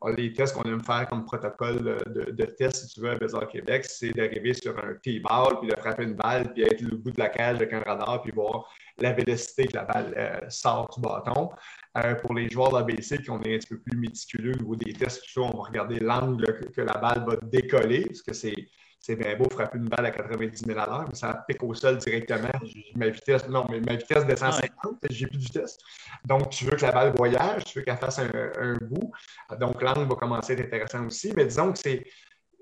les 0.09 0.33
tests 0.33 0.55
qu'on 0.55 0.63
aime 0.63 0.83
faire 0.83 1.07
comme 1.09 1.25
protocole 1.25 1.99
de, 2.07 2.45
test, 2.45 2.89
si 2.89 2.95
tu 2.95 3.01
veux, 3.01 3.11
à 3.11 3.17
Bézard 3.17 3.49
Québec, 3.49 3.85
c'est 3.85 4.11
d'arriver 4.11 4.55
sur 4.55 4.77
un 4.79 4.95
T-ball, 4.95 5.61
puis 5.61 5.69
de 5.69 5.77
frapper 5.77 6.05
une 6.05 6.15
balle, 6.15 6.53
puis 6.53 6.63
être 6.63 6.81
le 6.81 6.97
bout 6.97 7.11
de 7.11 7.19
la 7.19 7.29
cage 7.29 7.57
avec 7.57 7.73
un 7.73 7.81
radar, 7.81 8.23
puis 8.23 8.33
voir 8.33 8.73
la 8.99 9.13
vélocité 9.13 9.67
que 9.67 9.77
la 9.77 9.85
balle 9.85 10.15
euh, 10.17 10.49
sort 10.49 10.89
du 10.95 11.01
bâton. 11.03 11.51
Euh, 11.99 12.15
pour 12.15 12.35
les 12.35 12.49
joueurs 12.49 12.73
d'ABC 12.73 13.23
qui 13.23 13.31
ont 13.31 13.41
est 13.43 13.55
un 13.55 13.59
petit 13.59 13.69
peu 13.69 13.79
plus 13.79 13.99
méticuleux 13.99 14.53
au 14.53 14.59
niveau 14.59 14.77
des 14.77 14.93
tests, 14.93 15.23
on 15.37 15.51
va 15.51 15.65
regarder 15.65 15.99
l'angle 15.99 16.71
que, 16.75 16.81
la 16.81 16.95
balle 16.95 17.25
va 17.27 17.37
décoller, 17.43 18.07
parce 18.07 18.23
que 18.23 18.33
c'est 18.33 18.69
c'est 19.01 19.17
bien 19.17 19.35
beau 19.35 19.49
frapper 19.49 19.79
une 19.79 19.89
balle 19.89 20.07
à 20.07 20.11
90 20.11 20.67
000 20.67 20.79
à 20.79 20.85
l'heure, 20.85 21.07
mais 21.09 21.15
ça 21.15 21.43
pique 21.49 21.63
au 21.63 21.73
sol 21.73 21.97
directement. 21.97 22.51
Ma 22.97 23.09
vitesse, 23.09 23.49
non, 23.49 23.67
mais 23.71 23.81
ma 23.81 23.97
vitesse 23.97 24.27
descend 24.27 24.51
à 24.51 24.53
50, 24.53 24.99
j'ai 25.09 25.27
plus 25.27 25.39
de 25.39 25.43
vitesse. 25.43 25.79
Donc, 26.27 26.51
tu 26.51 26.67
veux 26.67 26.77
que 26.77 26.83
la 26.83 26.93
balle 26.93 27.15
voyage, 27.17 27.65
tu 27.65 27.79
veux 27.79 27.85
qu'elle 27.85 27.97
fasse 27.97 28.19
un, 28.19 28.77
bout. 28.83 29.11
Donc, 29.59 29.81
l'angle 29.81 30.07
va 30.07 30.15
commencer 30.17 30.53
à 30.53 30.57
être 30.57 30.67
intéressant 30.67 31.07
aussi. 31.07 31.33
Mais 31.35 31.47
disons 31.47 31.73
que 31.73 31.79
c'est 31.79 32.05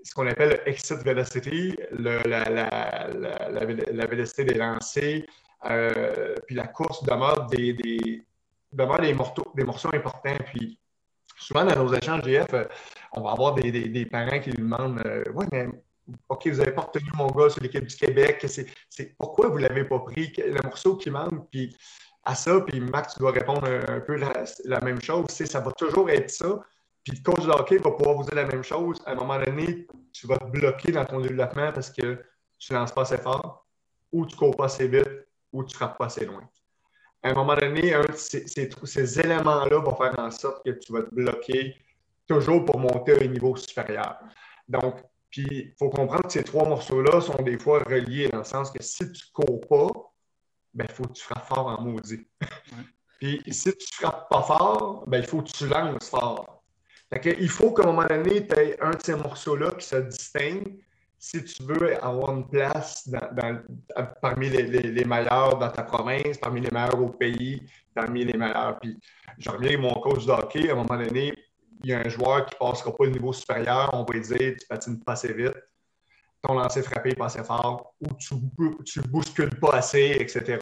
ce 0.05 0.15
qu'on 0.15 0.29
appelle 0.29 0.51
le 0.51 0.69
exit 0.69 1.03
velocity, 1.03 1.77
la, 1.91 2.23
la, 2.23 4.07
vélocité 4.07 4.45
des 4.45 4.55
lancers, 4.55 5.23
euh, 5.69 6.37
puis 6.47 6.55
la 6.55 6.69
course 6.69 7.03
demeure 7.03 7.47
des, 7.47 7.73
des, 7.73 8.25
demeure 8.73 9.01
des, 9.01 9.13
morceaux, 9.13 9.53
des 9.57 9.65
morceaux 9.65 9.91
importants. 9.93 10.39
Puis, 10.47 10.79
souvent 11.37 11.65
dans 11.65 11.85
nos 11.85 11.93
échanges 11.93 12.23
GF, 12.23 12.47
euh, 12.55 12.65
on 13.13 13.23
va 13.23 13.33
avoir 13.33 13.55
des, 13.55 13.73
des, 13.73 14.07
parents 14.07 14.39
qui 14.39 14.51
nous 14.51 14.69
demandent 14.69 15.03
euh, 15.05 15.25
Ouais, 15.33 15.47
mais 15.51 15.69
OK, 16.29 16.47
vous 16.47 16.59
n'avez 16.59 16.73
pas 16.73 16.83
retenu 16.83 17.09
mon 17.15 17.29
gars 17.29 17.51
sur 17.51 17.63
l'équipe 17.63 17.87
du 17.87 17.97
Québec. 17.97 18.45
C'est, 18.49 19.17
pourquoi 19.19 19.49
vous 19.49 19.59
ne 19.59 19.67
l'avez 19.67 19.85
pas 19.85 19.99
pris? 20.01 20.33
Le 20.37 20.61
morceau 20.63 20.97
qui 20.97 21.11
manque, 21.11 21.49
puis 21.51 21.77
à 22.25 22.35
ça, 22.35 22.61
puis 22.61 22.81
Max, 22.81 23.15
tu 23.15 23.21
dois 23.21 23.33
répondre 23.33 23.65
un, 23.65 24.01
peu 24.01 24.17
la, 24.17 24.81
même 24.81 25.01
chose. 25.01 25.27
Ça 25.29 25.61
va 25.61 25.73
toujours 25.73 26.11
être 26.11 26.31
ça. 26.31 26.61
Puis 27.05 27.17
le 27.17 27.23
coach 27.23 27.45
de 27.45 27.51
hockey 27.51 27.79
va 27.79 27.91
pouvoir 27.93 28.17
vous 28.17 28.25
dire 28.25 28.35
la 28.35 28.45
même 28.45 28.63
chose. 28.63 29.01
À 29.07 29.13
un 29.13 29.15
moment 29.15 29.39
donné, 29.39 29.87
tu 30.13 30.27
vas 30.27 30.37
te 30.37 30.45
bloquer 30.45 30.93
dans 30.93 31.05
ton 31.05 31.21
développement 31.21 31.73
parce 31.73 31.91
que 31.91 32.23
tu 32.59 32.73
ne 32.73 32.79
lances 32.79 32.93
pas 32.93 33.03
assez 33.03 33.19
fort, 33.19 33.67
ou 34.13 34.27
tu 34.27 34.37
cours 34.37 34.57
pas 34.57 34.67
assez 34.67 34.89
vite, 34.89 35.27
ou 35.53 35.65
tu 35.65 35.75
ne 35.75 35.77
frappes 35.77 35.97
pas 35.97 36.07
assez 36.07 36.27
loin. 36.27 36.43
À 37.23 37.31
un 37.31 37.35
moment 37.35 37.57
donné, 37.57 37.95
ces, 38.15 38.47
ces 38.47 39.21
éléments-là 39.21 39.79
vont 39.79 39.97
faire 39.97 40.19
en 40.19 40.31
sorte 40.31 40.65
que 40.65 40.71
tu 40.71 40.93
vas 40.93 41.03
te 41.03 41.15
bloquer 41.15 41.77
toujours 42.27 42.65
pour 42.65 42.79
monter 42.79 43.13
à 43.13 43.25
un 43.25 43.27
niveau 43.27 43.57
supérieur. 43.57 44.19
Donc, 44.69 45.01
puis, 45.31 45.47
il 45.51 45.75
faut 45.79 45.91
comprendre 45.91 46.27
que 46.27 46.33
ces 46.33 46.45
trois 46.45 46.67
morceaux-là 46.67 47.21
sont 47.21 47.43
des 47.43 47.59
fois 47.59 47.81
reliés 47.81 48.29
dans 48.29 48.39
le 48.39 48.45
sens 48.45 48.71
que 48.71 48.83
si 48.83 49.11
tu 49.13 49.25
ne 49.27 49.45
cours 49.45 49.61
pas, 49.69 50.13
ben, 50.75 50.87
il 50.89 50.95
faut 50.95 51.05
que 51.05 51.13
tu 51.13 51.23
frappes 51.23 51.47
fort 51.47 51.67
en 51.67 51.83
maudit. 51.83 52.27
Puis, 53.19 53.43
si 53.51 53.73
tu 53.73 53.87
ne 54.03 54.07
frappes 54.07 54.29
pas 54.31 54.43
fort, 54.43 55.05
ben, 55.07 55.19
il 55.19 55.27
faut 55.27 55.43
que 55.43 55.51
tu 55.51 55.67
lances 55.67 56.09
fort. 56.09 56.63
il 57.25 57.49
faut 57.49 57.73
qu'à 57.73 57.83
un 57.83 57.87
moment 57.87 58.07
donné, 58.07 58.47
tu 58.47 58.59
aies 58.59 58.81
un 58.81 58.91
de 58.91 59.03
ces 59.03 59.17
morceaux-là 59.17 59.73
qui 59.73 59.87
se 59.87 59.97
distingue 59.97 60.79
si 61.19 61.45
tu 61.45 61.65
veux 61.65 62.03
avoir 62.03 62.37
une 62.37 62.49
place 62.49 63.11
parmi 64.23 64.49
les, 64.49 65.05
meilleurs 65.05 65.59
dans 65.59 65.71
ta 65.71 65.83
province, 65.83 66.39
parmi 66.39 66.61
les 66.61 66.71
meilleurs 66.71 67.01
au 67.01 67.09
pays, 67.09 67.61
parmi 67.93 68.25
les 68.25 68.39
meilleurs. 68.39 68.79
Puis, 68.81 68.99
je 69.37 69.51
reviens 69.51 69.71
avec 69.71 69.81
mon 69.81 70.01
coach 70.01 70.25
de 70.25 70.31
hockey, 70.31 70.71
à 70.71 70.75
un 70.75 70.77
moment 70.77 70.97
donné, 70.97 71.35
il 71.83 71.91
y 71.91 71.93
a 71.93 72.01
un 72.01 72.09
joueur 72.09 72.47
qui 72.47 72.55
ne 72.55 72.59
passera 72.59 72.95
pas 72.95 73.05
le 73.05 73.11
niveau 73.11 73.33
supérieur, 73.33 73.91
on 73.93 74.05
va 74.05 74.15
lui 74.15 74.21
dire 74.21 74.55
tu 74.59 74.67
patines 74.69 75.01
pas 75.01 75.13
assez 75.13 75.33
vite, 75.33 75.55
ton 76.43 76.55
lancer 76.55 76.83
frappé 76.83 77.15
pas 77.15 77.27
assez 77.27 77.43
fort, 77.43 77.95
ou 78.01 78.09
tu 78.15 78.35
ne 79.01 79.07
bouscules 79.07 79.59
pas 79.59 79.75
assez, 79.75 80.17
etc. 80.21 80.59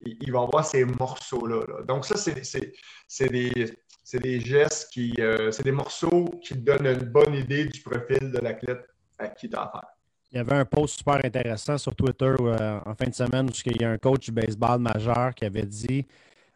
Il, 0.00 0.32
va 0.32 0.42
avoir 0.42 0.64
ces 0.64 0.84
morceaux-là. 0.84 1.82
Donc, 1.86 2.04
ça, 2.04 2.16
c'est 2.16 3.28
des, 3.28 3.72
des, 4.12 4.40
gestes 4.40 4.90
qui. 4.92 5.14
Euh, 5.18 5.50
c'est 5.52 5.62
des 5.62 5.72
morceaux 5.72 6.24
qui 6.42 6.54
donnent 6.54 6.86
une 6.86 7.08
bonne 7.10 7.34
idée 7.34 7.66
du 7.66 7.80
profil 7.80 8.30
de 8.32 8.38
l'athlète 8.38 8.84
à 9.18 9.28
qui 9.28 9.48
tu 9.48 9.56
as 9.56 9.62
affaire. 9.62 9.88
Il 10.32 10.36
y 10.36 10.40
avait 10.40 10.54
un 10.54 10.64
post 10.64 10.98
super 10.98 11.24
intéressant 11.24 11.76
sur 11.76 11.94
Twitter 11.94 12.34
euh, 12.40 12.80
en 12.84 12.94
fin 12.94 13.06
de 13.06 13.14
semaine 13.14 13.48
où 13.48 13.52
il 13.66 13.82
y 13.82 13.84
a 13.84 13.90
un 13.90 13.98
coach 13.98 14.26
du 14.26 14.32
baseball 14.32 14.78
majeur 14.78 15.34
qui 15.34 15.44
avait 15.44 15.66
dit, 15.66 16.06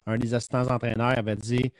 un 0.05 0.17
des 0.17 0.33
assistants 0.33 0.67
entraîneurs 0.67 1.17
avait 1.17 1.35
dit 1.35 1.73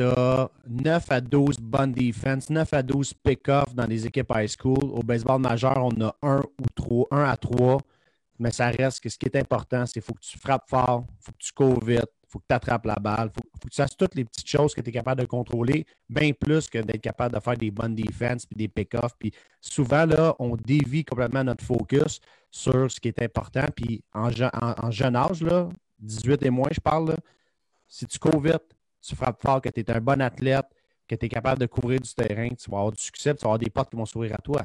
tu 0.00 0.06
as 0.06 0.50
9 0.66 1.12
à 1.12 1.20
12 1.20 1.58
bonnes 1.58 1.92
defense, 1.92 2.48
9 2.48 2.72
à 2.72 2.82
12 2.82 3.12
pick-off 3.22 3.74
dans 3.74 3.86
les 3.86 4.06
équipes 4.06 4.32
high 4.34 4.48
school. 4.48 4.78
Au 4.92 5.02
baseball 5.02 5.40
majeur, 5.40 5.76
on 5.76 6.00
a 6.00 6.14
1 6.22 6.38
ou 6.38 6.64
3, 6.74 7.06
1 7.10 7.24
à 7.24 7.36
3. 7.36 7.78
Mais 8.38 8.50
ça 8.50 8.70
reste 8.70 9.00
que 9.00 9.10
ce 9.10 9.18
qui 9.18 9.26
est 9.26 9.36
important, 9.36 9.84
c'est 9.84 9.94
qu'il 9.94 10.02
faut 10.02 10.14
que 10.14 10.22
tu 10.22 10.38
frappes 10.38 10.68
fort, 10.70 11.04
il 11.06 11.24
faut 11.24 11.32
que 11.32 11.38
tu 11.38 11.52
cours 11.52 11.84
vite, 11.84 12.06
il 12.22 12.28
faut 12.28 12.38
que 12.38 12.46
tu 12.48 12.54
attrapes 12.54 12.86
la 12.86 12.94
balle, 12.94 13.30
il 13.30 13.34
faut, 13.34 13.68
que 13.68 13.68
tu 13.68 13.76
fasses 13.76 13.94
toutes 13.94 14.14
les 14.14 14.24
petites 14.24 14.48
choses 14.48 14.74
que 14.74 14.80
tu 14.80 14.88
es 14.88 14.92
capable 14.92 15.20
de 15.20 15.26
contrôler, 15.26 15.84
bien 16.08 16.32
plus 16.32 16.70
que 16.70 16.78
d'être 16.78 17.02
capable 17.02 17.34
de 17.34 17.40
faire 17.40 17.58
des 17.58 17.70
bonnes 17.70 17.94
defense 17.94 18.46
puis 18.46 18.56
des 18.56 18.68
pick-offs. 18.68 19.14
Puis 19.18 19.32
souvent, 19.60 20.06
là, 20.06 20.34
on 20.38 20.56
dévie 20.56 21.04
complètement 21.04 21.44
notre 21.44 21.62
focus 21.62 22.20
sur 22.50 22.90
ce 22.90 22.98
qui 22.98 23.08
est 23.08 23.20
important. 23.20 23.66
Puis 23.76 24.02
en, 24.14 24.30
jeune 24.30 25.16
âge, 25.16 25.42
là, 25.42 25.68
18 25.98 26.42
et 26.46 26.50
moins, 26.50 26.70
je 26.72 26.80
parle, 26.80 27.14
si 27.86 28.06
tu 28.06 28.18
cours 28.18 28.40
vite, 28.40 28.64
tu 29.00 29.16
frappes 29.16 29.40
fort, 29.42 29.60
que 29.60 29.68
tu 29.68 29.80
es 29.80 29.90
un 29.90 30.00
bon 30.00 30.20
athlète, 30.20 30.66
que 31.08 31.14
tu 31.14 31.26
es 31.26 31.28
capable 31.28 31.60
de 31.60 31.66
couvrir 31.66 32.00
du 32.00 32.14
terrain, 32.14 32.48
tu 32.50 32.70
vas 32.70 32.78
avoir 32.78 32.92
du 32.92 33.00
succès, 33.00 33.34
tu 33.34 33.42
vas 33.42 33.48
avoir 33.48 33.58
des 33.58 33.70
portes 33.70 33.90
qui 33.90 33.96
vont 33.96 34.06
s'ouvrir 34.06 34.34
à 34.34 34.38
toi. 34.38 34.62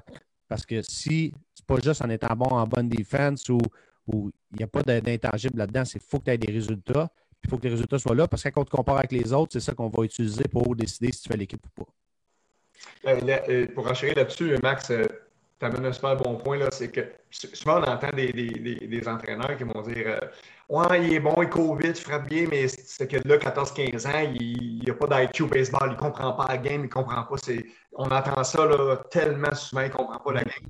Parce 0.48 0.65
que 0.65 0.82
si 0.82 1.34
c'est 1.54 1.65
pas 1.65 1.80
juste 1.82 2.04
en 2.04 2.10
étant 2.10 2.36
bon 2.36 2.46
en 2.46 2.68
bonne 2.68 2.89
défense 2.89 3.50
ou 3.50 3.60
il 4.08 4.58
n'y 4.58 4.63
a 4.63 4.68
pas 4.68 4.84
d'intangible 4.84 5.58
là-dedans, 5.58 5.86
c'est 5.86 6.01
faut 6.01 6.20
que 6.20 6.25
tu 6.25 6.32
aies 6.32 6.38
des 6.38 6.51
résultats. 6.51 7.10
Il 7.44 7.50
faut 7.50 7.58
que 7.58 7.63
les 7.63 7.70
résultats 7.70 8.00
soient 8.00 8.15
là 8.15 8.27
parce 8.27 8.44
que 8.44 8.50
quand 8.50 8.62
on 8.62 8.65
te 8.65 8.70
compare 8.70 8.98
avec 8.98 9.12
les 9.12 9.32
autres, 9.34 9.54
c'est 9.54 9.60
ça 9.60 9.74
qu'on 9.74 9.89
va 9.89 10.04
utiliser 10.04 10.44
pour 10.46 10.75
décider 10.75 11.12
si 11.12 11.22
tu 11.22 11.30
fais 11.30 11.38
l'équipe 11.38 11.63
ou 11.65 11.84
pas. 11.84 11.92
Euh, 13.08 13.39
euh, 13.50 13.68
pour 13.68 13.88
enchérir 13.88 14.15
là-dessus, 14.15 14.58
Max, 14.62 14.89
euh, 14.89 15.06
tu 15.70 15.76
amènes 15.76 15.88
un 15.88 15.94
super 15.94 16.16
bon 16.18 16.38
point, 16.38 16.60
c'est 16.72 16.92
que 16.92 17.02
souvent 17.30 17.82
on 17.82 17.84
entend 17.84 18.10
des, 18.16 19.04
entraîneurs 19.08 19.58
qui 19.58 19.64
vont 19.64 19.82
dire 19.82 20.20
Ouais, 20.70 21.06
il 21.06 21.14
est 21.14 21.20
bon, 21.20 21.36
il 21.42 21.50
court 21.50 21.76
vite, 21.76 22.00
il 22.00 22.04
frappe 22.04 22.28
bien, 22.28 22.48
mais 22.50 22.68
ce 22.68 23.04
kid-là, 23.04 23.38
14-15 23.38 24.08
ans, 24.08 24.34
il 24.40 24.84
n'a 24.86 24.94
pas 24.94 25.08
d'IQ 25.08 25.46
baseball, 25.46 25.90
il 25.90 25.92
ne 25.92 25.98
comprend 26.00 26.34
pas 26.34 26.48
la 26.48 26.58
game, 26.58 26.82
il 26.82 26.84
ne 26.84 26.88
comprend 26.88 27.24
pas. 27.24 27.36
On 27.94 28.06
entend 28.06 28.44
ça 28.44 28.66
là, 28.66 28.98
tellement 29.12 29.54
souvent, 29.54 29.82
il 29.82 29.90
ne 29.90 29.94
comprend 29.94 30.20
pas 30.20 30.34
la 30.34 30.44
game. 30.44 30.70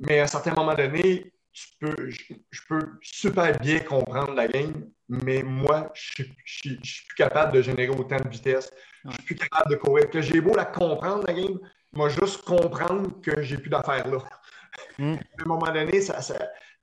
Mais 0.00 0.18
à 0.20 0.24
un 0.24 0.26
certain 0.26 0.52
moment 0.54 0.74
donné, 0.74 1.32
peux, 1.80 2.10
je, 2.10 2.60
peux 2.68 2.98
super 3.02 3.58
bien 3.60 3.80
comprendre 3.80 4.34
la 4.34 4.48
game, 4.48 4.90
mais 5.08 5.42
moi, 5.42 5.92
je 5.94 6.22
ne 6.22 6.28
suis 6.82 7.06
plus 7.06 7.14
capable 7.16 7.52
de 7.52 7.62
générer 7.62 7.90
autant 7.90 8.16
de 8.16 8.28
vitesse. 8.28 8.70
Je 9.04 9.08
ne 9.08 9.12
suis 9.14 9.22
plus 9.22 9.34
capable 9.36 9.70
de 9.70 9.76
courir. 9.76 10.10
Que 10.10 10.20
j'ai 10.20 10.40
beau 10.40 10.54
la 10.54 10.64
comprendre, 10.64 11.24
la 11.26 11.34
game, 11.34 11.58
moi 11.96 12.08
juste 12.08 12.42
comprendre 12.42 13.20
que 13.22 13.42
j'ai 13.42 13.58
plus 13.58 13.70
d'affaires 13.70 14.08
là. 14.08 14.18
Mm. 14.98 15.14
à 15.14 15.42
un 15.42 15.46
moment 15.46 15.72
donné, 15.72 16.00
ça, 16.00 16.20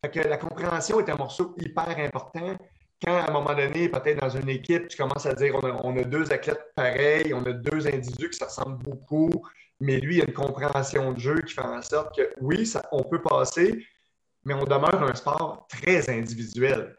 que 0.08 0.20
la 0.20 0.38
compréhension 0.38 1.00
est 1.00 1.10
un 1.10 1.16
morceau 1.16 1.56
hyper 1.58 1.98
important. 2.00 2.58
Quand, 3.04 3.18
à 3.18 3.30
un 3.30 3.32
moment 3.32 3.54
donné, 3.54 3.90
peut-être 3.90 4.22
dans 4.22 4.30
une 4.30 4.50
équipe, 4.50 4.88
tu 4.88 4.98
commences 4.98 5.26
à 5.26 5.34
dire 5.34 5.56
on 5.56 5.98
a, 5.98 6.04
deux 6.04 6.32
athlètes 6.32 6.72
pareils, 6.76 7.34
on 7.34 7.44
a 7.46 7.52
deux 7.52 7.88
individus 7.88 8.30
qui 8.30 8.38
se 8.38 8.44
ressemblent 8.44 8.84
beaucoup, 8.84 9.32
mais 9.80 10.00
lui, 10.00 10.16
il 10.16 10.20
y 10.20 10.22
a 10.22 10.26
une 10.26 10.34
compréhension 10.34 11.12
de 11.12 11.20
jeu 11.20 11.42
qui 11.42 11.54
fait 11.54 11.62
en 11.62 11.82
sorte 11.82 12.16
que 12.16 12.30
oui, 12.42 12.66
ça, 12.66 12.84
on 12.92 13.04
peut 13.04 13.22
passer, 13.22 13.86
mais 14.46 14.54
on 14.54 14.64
demeure 14.64 15.02
un 15.04 15.16
sport 15.16 15.68
très 15.68 16.10
individuel. 16.10 16.96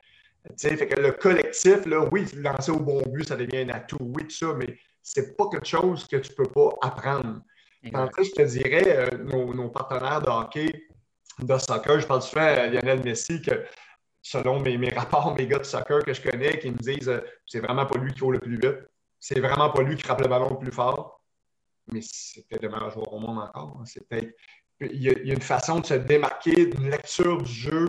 fait 0.58 0.88
que 0.88 1.00
le 1.00 1.12
collectif, 1.12 1.86
là, 1.86 2.08
oui, 2.10 2.26
lancer 2.36 2.72
au 2.72 2.80
bon 2.80 3.00
but, 3.06 3.28
ça 3.28 3.36
devient 3.36 3.70
un 3.70 3.74
atout, 3.74 3.98
oui, 4.00 4.24
tout 4.24 4.30
ça, 4.30 4.54
mais 4.54 4.76
c'est 5.02 5.36
pas 5.36 5.48
quelque 5.50 5.66
chose 5.66 6.06
que 6.08 6.16
tu 6.16 6.32
peux 6.32 6.48
pas 6.48 6.70
apprendre. 6.82 7.42
Fait, 7.82 8.24
je 8.24 8.30
te 8.30 8.42
dirais, 8.42 9.12
euh, 9.12 9.18
nos, 9.18 9.68
partenaires 9.68 10.22
de 10.22 10.28
hockey, 10.28 10.86
de 11.40 11.58
soccer, 11.58 12.00
je 12.00 12.06
parle 12.06 12.22
souvent 12.22 12.42
à 12.42 12.66
Lionel 12.68 13.02
Messi 13.02 13.42
que 13.42 13.64
selon 14.22 14.60
mes, 14.60 14.88
rapports, 14.90 15.34
mes 15.34 15.48
gars 15.48 15.58
de 15.58 15.64
soccer 15.64 16.04
que 16.04 16.12
je 16.12 16.22
connais, 16.22 16.58
qui 16.60 16.70
me 16.70 16.76
disent 16.76 17.08
euh, 17.08 17.20
c'est 17.46 17.58
vraiment 17.58 17.86
pas 17.86 17.98
lui 17.98 18.12
qui 18.12 18.20
court 18.20 18.32
le 18.32 18.38
plus 18.38 18.56
vite, 18.56 18.88
c'est 19.18 19.40
vraiment 19.40 19.70
pas 19.70 19.82
lui 19.82 19.96
qui 19.96 20.04
frappe 20.04 20.20
le 20.20 20.28
ballon 20.28 20.50
le 20.50 20.58
plus 20.58 20.70
fort, 20.70 21.24
mais 21.92 22.00
c'était 22.02 22.60
le 22.62 22.68
meilleur 22.68 22.90
joueur 22.90 23.12
au 23.12 23.18
monde 23.18 23.38
encore. 23.38 23.80
Hein. 23.80 24.18
il, 24.80 25.02
y 25.02 25.08
a, 25.08 25.34
une 25.34 25.40
façon 25.40 25.80
de 25.80 25.86
se 25.86 25.94
démarquer 25.94 26.66
d'une 26.66 26.88
lecture 26.88 27.42
du 27.42 27.52
jeu. 27.52 27.88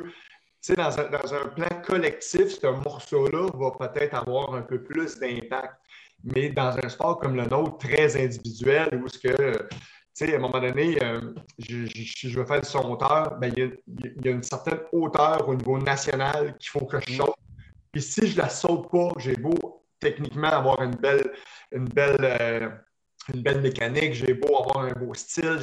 Tu 0.63 0.73
sais, 0.73 0.75
dans 0.75 0.99
un, 0.99 1.09
dans 1.09 1.33
un 1.35 1.47
plan 1.49 1.81
collectif, 1.85 2.59
ce 2.59 2.67
morceau-là 2.67 3.47
va 3.53 3.87
peut-être 3.87 4.15
avoir 4.15 4.55
un 4.55 4.61
peu 4.63 4.81
plus 4.81 5.19
d'impact 5.19 5.75
mais 6.23 6.49
dans 6.49 6.77
un 6.77 6.89
sport 6.89 7.19
comme 7.19 7.35
le 7.35 7.45
nôtre, 7.45 7.77
très 7.77 8.21
individuel, 8.21 9.01
où 9.03 9.07
ce 9.07 9.19
que, 9.19 9.51
tu 9.69 9.77
sais, 10.13 10.33
à 10.33 10.37
un 10.37 10.39
moment 10.39 10.59
donné, 10.59 10.97
euh, 11.03 11.33
si 11.59 12.29
je 12.29 12.39
veux 12.39 12.45
faire 12.45 12.61
du 12.61 12.69
son 12.69 12.91
hauteur, 12.91 13.37
ben, 13.39 13.51
il, 13.55 13.77
y 14.23 14.27
a, 14.29 14.31
une 14.31 14.43
certaine 14.43 14.79
hauteur 14.91 15.47
au 15.47 15.55
niveau 15.55 15.77
national 15.77 16.57
qu'il 16.57 16.69
faut 16.69 16.85
que 16.85 16.97
je 17.05 17.15
saute. 17.15 17.35
Puis 17.91 18.01
si 18.01 18.27
je 18.27 18.35
ne 18.35 18.41
la 18.41 18.49
saute 18.49 18.89
pas, 18.89 19.09
j'ai 19.17 19.35
beau 19.35 19.85
techniquement 19.99 20.47
avoir 20.47 20.81
une 20.81 20.95
belle, 20.95 21.33
une 21.71 21.87
belle, 21.89 22.17
euh, 22.21 22.69
une 23.33 23.41
belle 23.41 23.61
mécanique, 23.61 24.13
j'ai 24.13 24.33
beau 24.33 24.57
avoir 24.57 24.85
un 24.85 24.93
beau 24.93 25.13
style, 25.13 25.59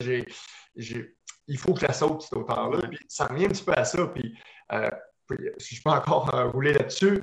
j'ai, 0.77 1.15
il 1.47 1.59
faut 1.59 1.75
que 1.75 1.81
je 1.81 1.87
la 1.87 1.93
saute, 1.93 2.23
cette 2.23 2.35
hauteur-là. 2.35 2.87
Puis 2.89 2.99
ça 3.09 3.27
revient 3.27 3.47
un 3.47 3.49
petit 3.49 3.65
peu 3.65 3.73
à 3.73 3.85
ça. 3.85 4.07
Puis, 4.09 4.39
euh, 4.73 4.91
si 5.59 5.77
je 5.77 5.83
peux 5.83 5.91
encore 5.91 6.31
rouler 6.53 6.73
là-dessus, 6.73 7.21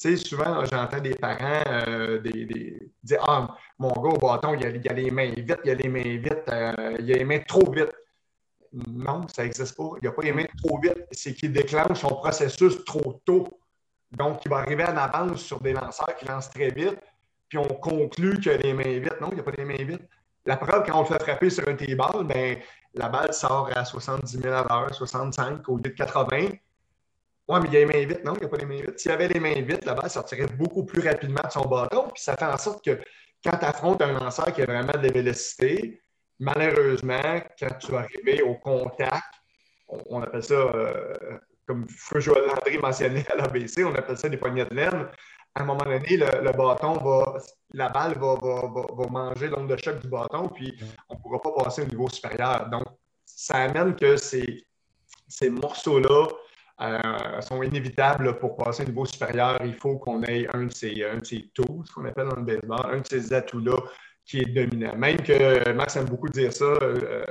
tu 0.00 0.16
sais, 0.16 0.16
souvent, 0.16 0.64
j'entends 0.64 1.00
des 1.00 1.14
parents 1.14 1.62
euh, 1.68 2.20
dire 3.02 3.22
Ah, 3.28 3.54
mon 3.78 3.90
gars 3.90 4.08
au 4.08 4.16
bâton, 4.16 4.54
il 4.54 4.64
a, 4.64 4.90
a, 4.90 4.94
les 4.94 5.10
mains 5.10 5.30
vite, 5.32 5.58
il 5.62 5.70
a 5.70 5.74
les 5.74 5.88
mains 5.90 6.16
vite, 6.16 6.48
euh, 6.48 6.96
il 7.00 7.12
a 7.12 7.18
les 7.18 7.24
mains 7.24 7.40
trop 7.40 7.70
vite. 7.70 7.92
Non, 8.72 9.28
ça 9.28 9.42
n'existe 9.42 9.76
pas. 9.76 9.90
Il 10.00 10.06
n'a 10.06 10.12
pas 10.12 10.22
les 10.22 10.32
mains 10.32 10.46
trop 10.64 10.80
vite. 10.80 11.04
C'est 11.12 11.34
qu'il 11.34 11.52
déclenche 11.52 11.98
son 12.00 12.08
processus 12.08 12.82
trop 12.86 13.20
tôt. 13.26 13.60
Donc, 14.10 14.42
il 14.46 14.50
va 14.50 14.58
arriver 14.58 14.84
en 14.84 14.96
avance 14.96 15.42
sur 15.42 15.60
des 15.60 15.74
lanceurs 15.74 16.16
qui 16.16 16.24
lancent 16.24 16.50
très 16.50 16.70
vite, 16.70 16.98
puis 17.48 17.58
on 17.58 17.68
conclut 17.68 18.40
qu'il 18.40 18.52
a 18.52 18.56
les 18.56 18.72
mains 18.72 19.00
vite. 19.00 19.20
Non, 19.20 19.28
il 19.32 19.36
n'a 19.36 19.42
pas 19.42 19.52
les 19.56 19.66
mains 19.66 19.84
vite. 19.84 20.02
La 20.46 20.56
preuve, 20.56 20.84
quand 20.86 20.98
on 20.98 21.02
le 21.02 21.08
fait 21.08 21.22
frapper 21.22 21.50
sur 21.50 21.68
un 21.68 21.74
T-ball, 21.74 22.24
ben, 22.26 22.58
la 22.94 23.10
balle 23.10 23.34
sort 23.34 23.68
à 23.76 23.84
70 23.84 24.40
000 24.40 24.54
à 24.54 24.66
l'heure, 24.66 24.94
65 24.94 25.68
au 25.68 25.76
lieu 25.76 25.82
de 25.82 25.88
80. 25.90 26.48
Oui, 27.50 27.58
mais 27.60 27.68
il 27.68 27.76
a 27.76 27.80
les 27.80 27.86
mains 27.86 28.06
vite. 28.06 28.24
Non, 28.24 28.34
il 28.36 28.42
n'a 28.42 28.48
pas 28.48 28.56
les 28.58 28.64
mains 28.64 28.80
vite. 28.80 29.00
S'il 29.00 29.10
avait 29.10 29.26
les 29.26 29.40
mains 29.40 29.60
vite, 29.60 29.84
la 29.84 29.94
balle 29.94 30.08
sortirait 30.08 30.46
beaucoup 30.56 30.84
plus 30.84 31.00
rapidement 31.00 31.42
de 31.44 31.50
son 31.50 31.68
bâton. 31.68 32.08
Puis 32.14 32.22
ça 32.22 32.36
fait 32.36 32.44
en 32.44 32.56
sorte 32.56 32.84
que 32.84 33.00
quand 33.44 33.58
tu 33.58 33.64
affrontes 33.64 34.00
un 34.02 34.12
lanceur 34.12 34.52
qui 34.52 34.62
a 34.62 34.66
vraiment 34.66 34.92
de 34.92 35.04
la 35.04 35.12
vélocité, 35.12 36.00
malheureusement, 36.38 37.40
quand 37.58 37.78
tu 37.80 37.90
vas 37.90 38.00
arriver 38.00 38.42
au 38.42 38.54
contact, 38.54 39.34
on, 39.88 40.22
appelle 40.22 40.44
ça, 40.44 40.54
euh, 40.54 41.38
comme 41.66 41.88
Feu 41.88 42.20
Joël 42.20 42.44
Landry 42.46 42.78
mentionnait 42.78 43.26
à 43.32 43.34
l'ABC, 43.34 43.84
on 43.84 43.94
appelle 43.96 44.16
ça 44.16 44.28
des 44.28 44.36
poignées 44.36 44.64
de 44.66 44.74
laine. 44.76 45.08
À 45.56 45.62
un 45.62 45.64
moment 45.64 45.82
donné, 45.82 46.18
le, 46.18 46.52
bâton 46.52 46.92
va, 46.92 47.36
la 47.74 47.88
balle 47.88 48.16
va, 48.16 48.36
va 48.36 49.06
manger 49.10 49.48
l'onde 49.48 49.68
de 49.68 49.76
choc 49.76 49.98
du 49.98 50.06
bâton, 50.06 50.46
puis 50.46 50.78
on 51.08 51.16
ne 51.16 51.20
pourra 51.20 51.42
pas 51.42 51.64
passer 51.64 51.82
au 51.82 51.86
niveau 51.86 52.08
supérieur. 52.08 52.68
Donc, 52.70 52.84
ça 53.24 53.56
amène 53.56 53.96
que 53.96 54.16
ces, 54.16 54.64
ces 55.26 55.50
morceaux-là, 55.50 56.28
euh, 56.82 57.40
sont 57.42 57.62
inévitables 57.62 58.38
pour 58.38 58.56
passer 58.56 58.84
au 58.84 58.86
niveau 58.86 59.04
supérieur. 59.04 59.58
Il 59.64 59.74
faut 59.74 59.98
qu'on 59.98 60.22
ait 60.22 60.46
un 60.54 60.64
de 60.64 60.72
ces, 60.72 61.04
un 61.04 61.18
de 61.18 61.52
tools, 61.52 61.84
ce 61.86 61.92
qu'on 61.92 62.04
appelle 62.06 62.28
dans 62.28 62.36
le 62.36 62.42
baseball, 62.42 62.94
un 62.94 63.00
de 63.00 63.06
ces 63.06 63.32
atouts-là 63.32 63.76
qui 64.24 64.38
est 64.38 64.46
dominant. 64.46 64.96
Même 64.96 65.18
que 65.18 65.72
Max 65.72 65.96
aime 65.96 66.06
beaucoup 66.06 66.28
dire 66.28 66.52
ça, 66.52 66.64
euh, 66.64 67.24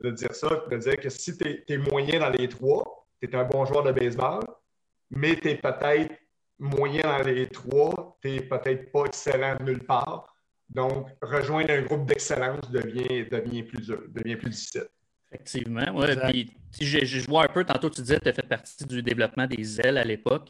de 0.00 0.10
dire 0.10 0.34
ça, 0.34 0.64
de 0.70 0.76
dire 0.76 0.96
que 0.96 1.08
si 1.10 1.36
tu 1.36 1.64
es, 1.68 1.78
moyen 1.78 2.20
dans 2.20 2.30
les 2.30 2.48
trois, 2.48 3.06
tu 3.20 3.28
es 3.28 3.34
un 3.34 3.44
bon 3.44 3.66
joueur 3.66 3.82
de 3.82 3.92
baseball, 3.92 4.42
mais 5.10 5.36
tu 5.36 5.50
es 5.50 5.56
peut-être 5.56 6.14
moyen 6.58 7.02
dans 7.02 7.22
les 7.24 7.48
trois, 7.48 8.16
tu 8.22 8.30
n'es 8.30 8.40
peut-être 8.40 8.90
pas 8.90 9.04
excellent 9.04 9.56
nulle 9.60 9.84
part. 9.84 10.34
Donc, 10.70 11.08
rejoindre 11.22 11.72
un 11.72 11.82
groupe 11.82 12.06
d'excellence 12.06 12.70
devient, 12.70 13.26
devient, 13.30 13.62
plus, 13.62 13.88
devient 13.88 14.36
plus 14.36 14.50
difficile. 14.50 14.88
Effectivement. 15.30 15.94
Ouais, 15.94 16.16
puis, 16.28 16.50
si 16.70 16.86
je, 16.86 17.04
je, 17.04 17.26
vois 17.26 17.44
un 17.44 17.48
peu, 17.48 17.64
tantôt 17.64 17.90
tu 17.90 18.00
disais 18.00 18.18
que 18.18 18.24
tu 18.24 18.28
as 18.30 18.32
fait 18.32 18.42
partie 18.42 18.84
du 18.86 19.02
développement 19.02 19.46
des 19.46 19.80
ailes 19.80 19.98
à 19.98 20.04
l'époque. 20.04 20.48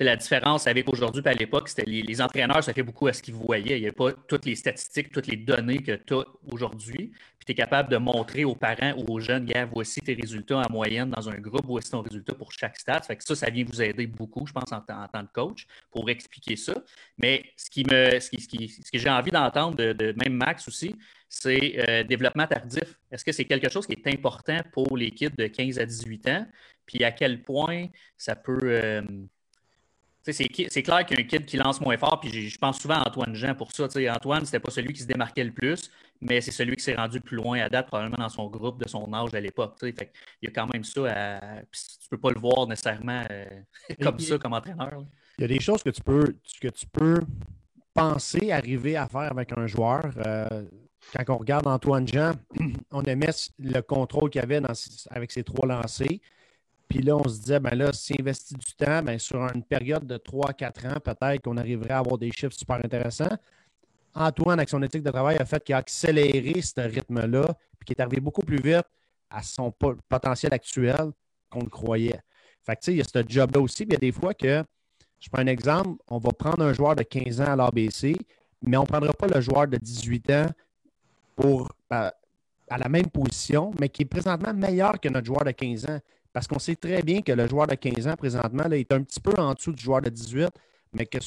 La 0.00 0.14
différence 0.14 0.68
avec 0.68 0.88
aujourd'hui 0.88 1.22
et 1.24 1.28
à 1.28 1.32
l'époque, 1.32 1.68
c'était 1.68 1.84
les, 1.84 2.22
entraîneurs, 2.22 2.62
ça 2.62 2.72
fait 2.72 2.84
beaucoup 2.84 3.08
à 3.08 3.12
ce 3.12 3.20
qu'ils 3.20 3.34
voyaient. 3.34 3.78
Il 3.78 3.80
n'y 3.80 3.86
avait 3.86 3.90
pas 3.90 4.12
toutes 4.12 4.46
les 4.46 4.54
statistiques, 4.54 5.10
toutes 5.10 5.26
les 5.26 5.36
données 5.36 5.82
que 5.82 5.90
tu 5.90 6.14
as 6.14 6.24
aujourd'hui. 6.52 7.10
Puis 7.36 7.46
tu 7.46 7.50
es 7.52 7.54
capable 7.56 7.90
de 7.90 7.96
montrer 7.96 8.44
aux 8.44 8.54
parents 8.54 8.92
ou 8.96 9.12
aux 9.12 9.18
jeunes, 9.18 9.44
gars, 9.44 9.66
voici 9.66 10.00
tes 10.00 10.14
résultats 10.14 10.58
en 10.58 10.72
moyenne 10.72 11.10
dans 11.10 11.28
un 11.28 11.38
groupe, 11.38 11.66
voici 11.66 11.90
ton 11.90 12.02
résultat 12.02 12.34
pour 12.36 12.52
chaque 12.52 12.76
stade. 12.76 13.04
Fait 13.04 13.16
que 13.16 13.24
ça, 13.24 13.34
ça 13.34 13.50
vient 13.50 13.64
vous 13.64 13.82
aider 13.82 14.06
beaucoup, 14.06 14.46
je 14.46 14.52
pense, 14.52 14.70
en, 14.70 14.80
tant 14.82 15.26
que 15.26 15.32
coach, 15.32 15.66
pour 15.90 16.08
expliquer 16.08 16.54
ça. 16.54 16.74
Mais 17.16 17.46
ce, 17.56 17.68
qui 17.68 17.84
me, 17.84 18.20
ce, 18.20 18.30
qui, 18.30 18.68
ce, 18.68 18.92
que 18.92 18.98
j'ai 18.98 19.10
envie 19.10 19.32
d'entendre 19.32 19.76
de, 19.76 19.92
de, 19.92 20.14
même 20.16 20.34
Max 20.34 20.68
aussi, 20.68 20.94
c'est 21.28 21.88
euh, 21.88 22.04
développement 22.04 22.46
tardif. 22.46 23.00
Est-ce 23.10 23.24
que 23.24 23.32
c'est 23.32 23.46
quelque 23.46 23.68
chose 23.68 23.84
qui 23.84 23.94
est 23.94 24.06
important 24.06 24.60
pour 24.72 24.96
les 24.96 25.10
kids 25.10 25.30
de 25.36 25.48
15 25.48 25.80
à 25.80 25.86
18 25.86 26.28
ans? 26.28 26.46
Puis 26.86 27.02
à 27.02 27.10
quel 27.10 27.42
point 27.42 27.88
ça 28.16 28.36
peut. 28.36 28.60
Euh, 28.62 29.02
c'est 30.32 30.82
clair 30.82 31.04
qu'il 31.06 31.18
y 31.18 31.20
a 31.20 31.24
un 31.24 31.26
kid 31.26 31.44
qui 31.44 31.56
lance 31.56 31.80
moins 31.80 31.96
fort, 31.96 32.20
puis 32.20 32.48
je 32.48 32.58
pense 32.58 32.80
souvent 32.80 32.96
à 32.96 33.08
Antoine 33.08 33.34
Jean 33.34 33.54
pour 33.54 33.72
ça. 33.72 33.84
Antoine, 33.84 34.10
Antoine, 34.10 34.44
c'était 34.44 34.60
pas 34.60 34.70
celui 34.70 34.92
qui 34.92 35.02
se 35.02 35.06
démarquait 35.06 35.44
le 35.44 35.52
plus, 35.52 35.90
mais 36.20 36.40
c'est 36.40 36.50
celui 36.50 36.76
qui 36.76 36.84
s'est 36.84 36.94
rendu 36.94 37.20
plus 37.20 37.36
loin 37.36 37.60
à 37.60 37.68
date, 37.68 37.86
probablement 37.86 38.18
dans 38.18 38.28
son 38.28 38.48
groupe 38.48 38.82
de 38.82 38.88
son 38.88 39.12
âge 39.12 39.34
à 39.34 39.40
l'époque. 39.40 39.76
Il 39.82 39.94
y 40.42 40.46
a 40.46 40.50
quand 40.50 40.66
même 40.72 40.84
ça 40.84 41.00
à. 41.10 41.60
tu 41.62 42.08
peux 42.10 42.18
pas 42.18 42.30
le 42.30 42.40
voir 42.40 42.66
nécessairement 42.66 43.24
euh, 43.30 43.44
comme 44.02 44.18
ça, 44.18 44.38
comme 44.38 44.52
entraîneur. 44.52 45.04
Il 45.38 45.42
y 45.42 45.44
a 45.44 45.48
des 45.48 45.60
choses 45.60 45.82
que 45.82 45.90
tu 45.90 46.02
peux, 46.02 46.36
que 46.60 46.68
tu 46.68 46.86
peux 46.86 47.20
penser 47.94 48.52
arriver 48.52 48.96
à 48.96 49.08
faire 49.08 49.30
avec 49.30 49.56
un 49.56 49.66
joueur 49.66 50.10
quand 51.14 51.34
on 51.34 51.38
regarde 51.38 51.66
Antoine 51.66 52.06
Jean, 52.06 52.32
on 52.90 53.02
aimait 53.04 53.30
le 53.58 53.80
contrôle 53.80 54.30
qu'il 54.30 54.40
avait 54.40 54.60
avec 55.10 55.32
ses 55.32 55.44
trois 55.44 55.66
lancers. 55.66 56.20
Puis 56.88 57.00
là, 57.00 57.16
on 57.16 57.28
se 57.28 57.40
disait, 57.40 57.60
ben 57.60 57.74
là, 57.74 57.92
s'il 57.92 58.20
investit 58.20 58.54
du 58.54 58.74
temps, 58.74 59.02
ben 59.02 59.18
sur 59.18 59.42
une 59.54 59.62
période 59.62 60.06
de 60.06 60.16
3-4 60.16 60.88
ans, 60.88 61.00
peut-être 61.00 61.42
qu'on 61.42 61.56
arriverait 61.56 61.92
à 61.92 61.98
avoir 61.98 62.16
des 62.16 62.30
chiffres 62.30 62.54
super 62.54 62.76
intéressants. 62.76 63.36
Antoine, 64.14 64.58
avec 64.58 64.68
son 64.68 64.82
éthique 64.82 65.02
de 65.02 65.10
travail, 65.10 65.36
a 65.36 65.44
fait 65.44 65.62
qu'il 65.62 65.74
a 65.74 65.78
accéléré 65.78 66.60
ce 66.62 66.80
rythme-là, 66.80 67.46
puis 67.78 67.86
qu'il 67.86 67.96
est 67.96 68.00
arrivé 68.00 68.20
beaucoup 68.20 68.42
plus 68.42 68.60
vite 68.60 68.86
à 69.30 69.42
son 69.42 69.70
potentiel 70.08 70.54
actuel 70.54 71.12
qu'on 71.50 71.60
le 71.60 71.68
croyait. 71.68 72.20
Fait 72.62 72.74
que, 72.76 72.80
tu 72.80 72.84
sais, 72.86 72.92
il 72.92 72.98
y 72.98 73.00
a 73.00 73.04
ce 73.04 73.22
job-là 73.28 73.60
aussi. 73.60 73.84
Puis 73.84 73.90
il 73.90 73.92
y 73.92 73.96
a 73.96 74.10
des 74.10 74.12
fois 74.12 74.34
que, 74.34 74.64
je 75.20 75.28
prends 75.28 75.42
un 75.42 75.46
exemple, 75.46 76.00
on 76.08 76.18
va 76.18 76.30
prendre 76.30 76.64
un 76.64 76.72
joueur 76.72 76.96
de 76.96 77.02
15 77.02 77.40
ans 77.40 77.52
à 77.52 77.56
l'ABC, 77.56 78.16
mais 78.62 78.76
on 78.76 78.82
ne 78.82 78.86
prendra 78.86 79.12
pas 79.12 79.26
le 79.26 79.40
joueur 79.40 79.66
de 79.66 79.76
18 79.76 80.30
ans 80.30 80.46
pour, 81.36 81.70
à 81.90 82.12
la 82.70 82.88
même 82.88 83.08
position, 83.08 83.72
mais 83.78 83.88
qui 83.88 84.02
est 84.02 84.06
présentement 84.06 84.54
meilleur 84.54 85.00
que 85.00 85.08
notre 85.08 85.26
joueur 85.26 85.44
de 85.44 85.50
15 85.50 85.86
ans. 85.86 86.00
Parce 86.38 86.46
qu'on 86.46 86.60
sait 86.60 86.76
très 86.76 87.02
bien 87.02 87.20
que 87.20 87.32
le 87.32 87.48
joueur 87.48 87.66
de 87.66 87.74
15 87.74 88.06
ans, 88.06 88.14
présentement, 88.14 88.68
là, 88.68 88.76
est 88.76 88.92
un 88.92 89.02
petit 89.02 89.18
peu 89.18 89.32
en 89.38 89.54
dessous 89.54 89.72
du 89.72 89.82
joueur 89.82 90.00
de 90.00 90.08
18, 90.08 90.48
mais 90.92 91.04
que 91.04 91.18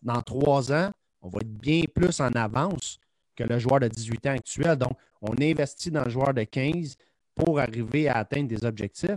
dans 0.00 0.22
trois 0.22 0.72
ans, 0.72 0.92
on 1.22 1.28
va 1.28 1.40
être 1.40 1.52
bien 1.52 1.82
plus 1.92 2.20
en 2.20 2.28
avance 2.28 3.00
que 3.34 3.42
le 3.42 3.58
joueur 3.58 3.80
de 3.80 3.88
18 3.88 4.26
ans 4.28 4.34
actuel. 4.34 4.76
Donc, 4.76 4.92
on 5.22 5.32
investit 5.42 5.90
dans 5.90 6.04
le 6.04 6.10
joueur 6.10 6.32
de 6.32 6.44
15 6.44 6.94
pour 7.34 7.58
arriver 7.58 8.08
à 8.08 8.18
atteindre 8.18 8.46
des 8.46 8.64
objectifs. 8.64 9.16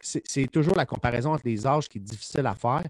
c'est 0.00 0.50
toujours 0.50 0.74
la 0.74 0.86
comparaison 0.86 1.34
entre 1.34 1.42
les 1.44 1.66
âges 1.66 1.90
qui 1.90 1.98
est 1.98 2.00
difficile 2.00 2.46
à 2.46 2.54
faire, 2.54 2.84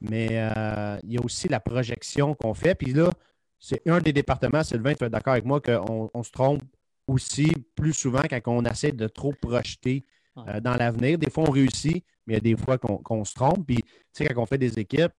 mais 0.00 0.28
euh, 0.30 0.96
il 1.02 1.12
y 1.12 1.18
a 1.18 1.20
aussi 1.22 1.48
la 1.48 1.60
projection 1.60 2.34
qu'on 2.34 2.54
fait. 2.54 2.74
Puis 2.74 2.94
là, 2.94 3.10
c'est 3.58 3.86
un 3.86 4.00
des 4.00 4.14
départements, 4.14 4.64
Sylvain, 4.64 4.94
tu 4.94 5.04
es 5.04 5.10
d'accord 5.10 5.34
avec 5.34 5.44
moi, 5.44 5.60
qu'on 5.60 6.08
on 6.14 6.22
se 6.22 6.30
trompe 6.30 6.62
aussi 7.06 7.52
plus 7.74 7.92
souvent 7.92 8.22
quand 8.22 8.40
on 8.46 8.64
essaie 8.64 8.92
de 8.92 9.06
trop 9.06 9.34
projeter 9.34 10.06
euh, 10.36 10.60
dans 10.60 10.74
l'avenir. 10.74 11.18
Des 11.18 11.30
fois, 11.30 11.44
on 11.46 11.50
réussit, 11.50 12.04
mais 12.26 12.34
il 12.34 12.36
y 12.36 12.36
a 12.36 12.40
des 12.40 12.56
fois 12.56 12.78
qu'on 12.78 13.24
se 13.24 13.34
trompe. 13.34 13.66
Puis, 13.66 13.76
tu 13.76 13.90
sais, 14.12 14.26
quand 14.26 14.42
on 14.42 14.46
fait 14.46 14.58
des 14.58 14.78
équipes, 14.78 15.14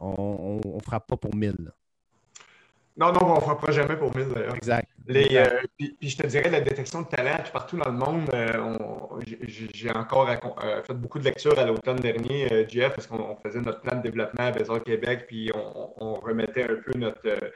on 0.00 0.60
ne 0.64 0.80
frappe 0.80 1.06
pas 1.06 1.16
pour 1.16 1.34
mille. 1.34 1.72
Non, 2.98 3.12
non, 3.12 3.20
on 3.22 3.34
ne 3.36 3.40
fera 3.40 3.56
pas 3.56 3.70
jamais 3.70 3.96
pour 3.96 4.14
1000 4.14 4.26
Exact. 4.56 4.88
Euh, 5.08 5.60
puis, 5.76 5.96
je 6.02 6.16
te 6.16 6.26
dirais, 6.26 6.50
la 6.50 6.60
détection 6.60 7.02
de 7.02 7.06
talent, 7.06 7.36
partout 7.52 7.76
dans 7.76 7.90
le 7.90 7.96
monde, 7.96 8.28
euh, 8.34 8.74
j'ai 9.24 9.92
encore 9.92 10.28
euh, 10.28 10.82
fait 10.82 10.94
beaucoup 10.94 11.20
de 11.20 11.24
lectures 11.24 11.56
à 11.56 11.64
l'automne 11.64 12.00
dernier, 12.00 12.66
Jeff, 12.68 12.94
parce 12.94 13.06
qu'on 13.06 13.36
faisait 13.36 13.60
notre 13.60 13.82
plan 13.82 13.98
de 13.98 14.02
développement 14.02 14.46
à 14.46 14.50
Bézard 14.50 14.82
Québec, 14.82 15.26
puis 15.28 15.48
on, 15.54 16.14
remettait 16.14 16.64
un 16.64 16.74
peu 16.84 16.98
notre, 16.98 17.52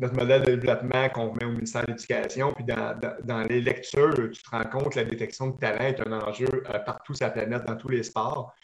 notre 0.00 0.14
modèle 0.14 0.42
de 0.42 0.54
développement 0.54 1.08
qu'on 1.08 1.30
remet 1.30 1.44
au 1.44 1.52
ministère 1.52 1.82
de 1.82 1.92
l'Éducation. 1.92 2.52
Puis 2.52 2.64
dans, 2.64 3.42
les 3.48 3.60
lectures, 3.60 4.14
tu 4.14 4.42
te 4.42 4.50
rends 4.50 4.64
compte 4.64 4.92
que 4.92 5.00
la 5.00 5.04
détection 5.04 5.48
de 5.48 5.58
talent 5.58 5.84
est 5.86 6.06
un 6.06 6.12
enjeu 6.12 6.62
partout 6.86 7.14
sur 7.14 7.26
la 7.26 7.32
planète, 7.32 7.64
dans 7.66 7.76
tous 7.76 7.88
les 7.88 8.02
sports. 8.02 8.54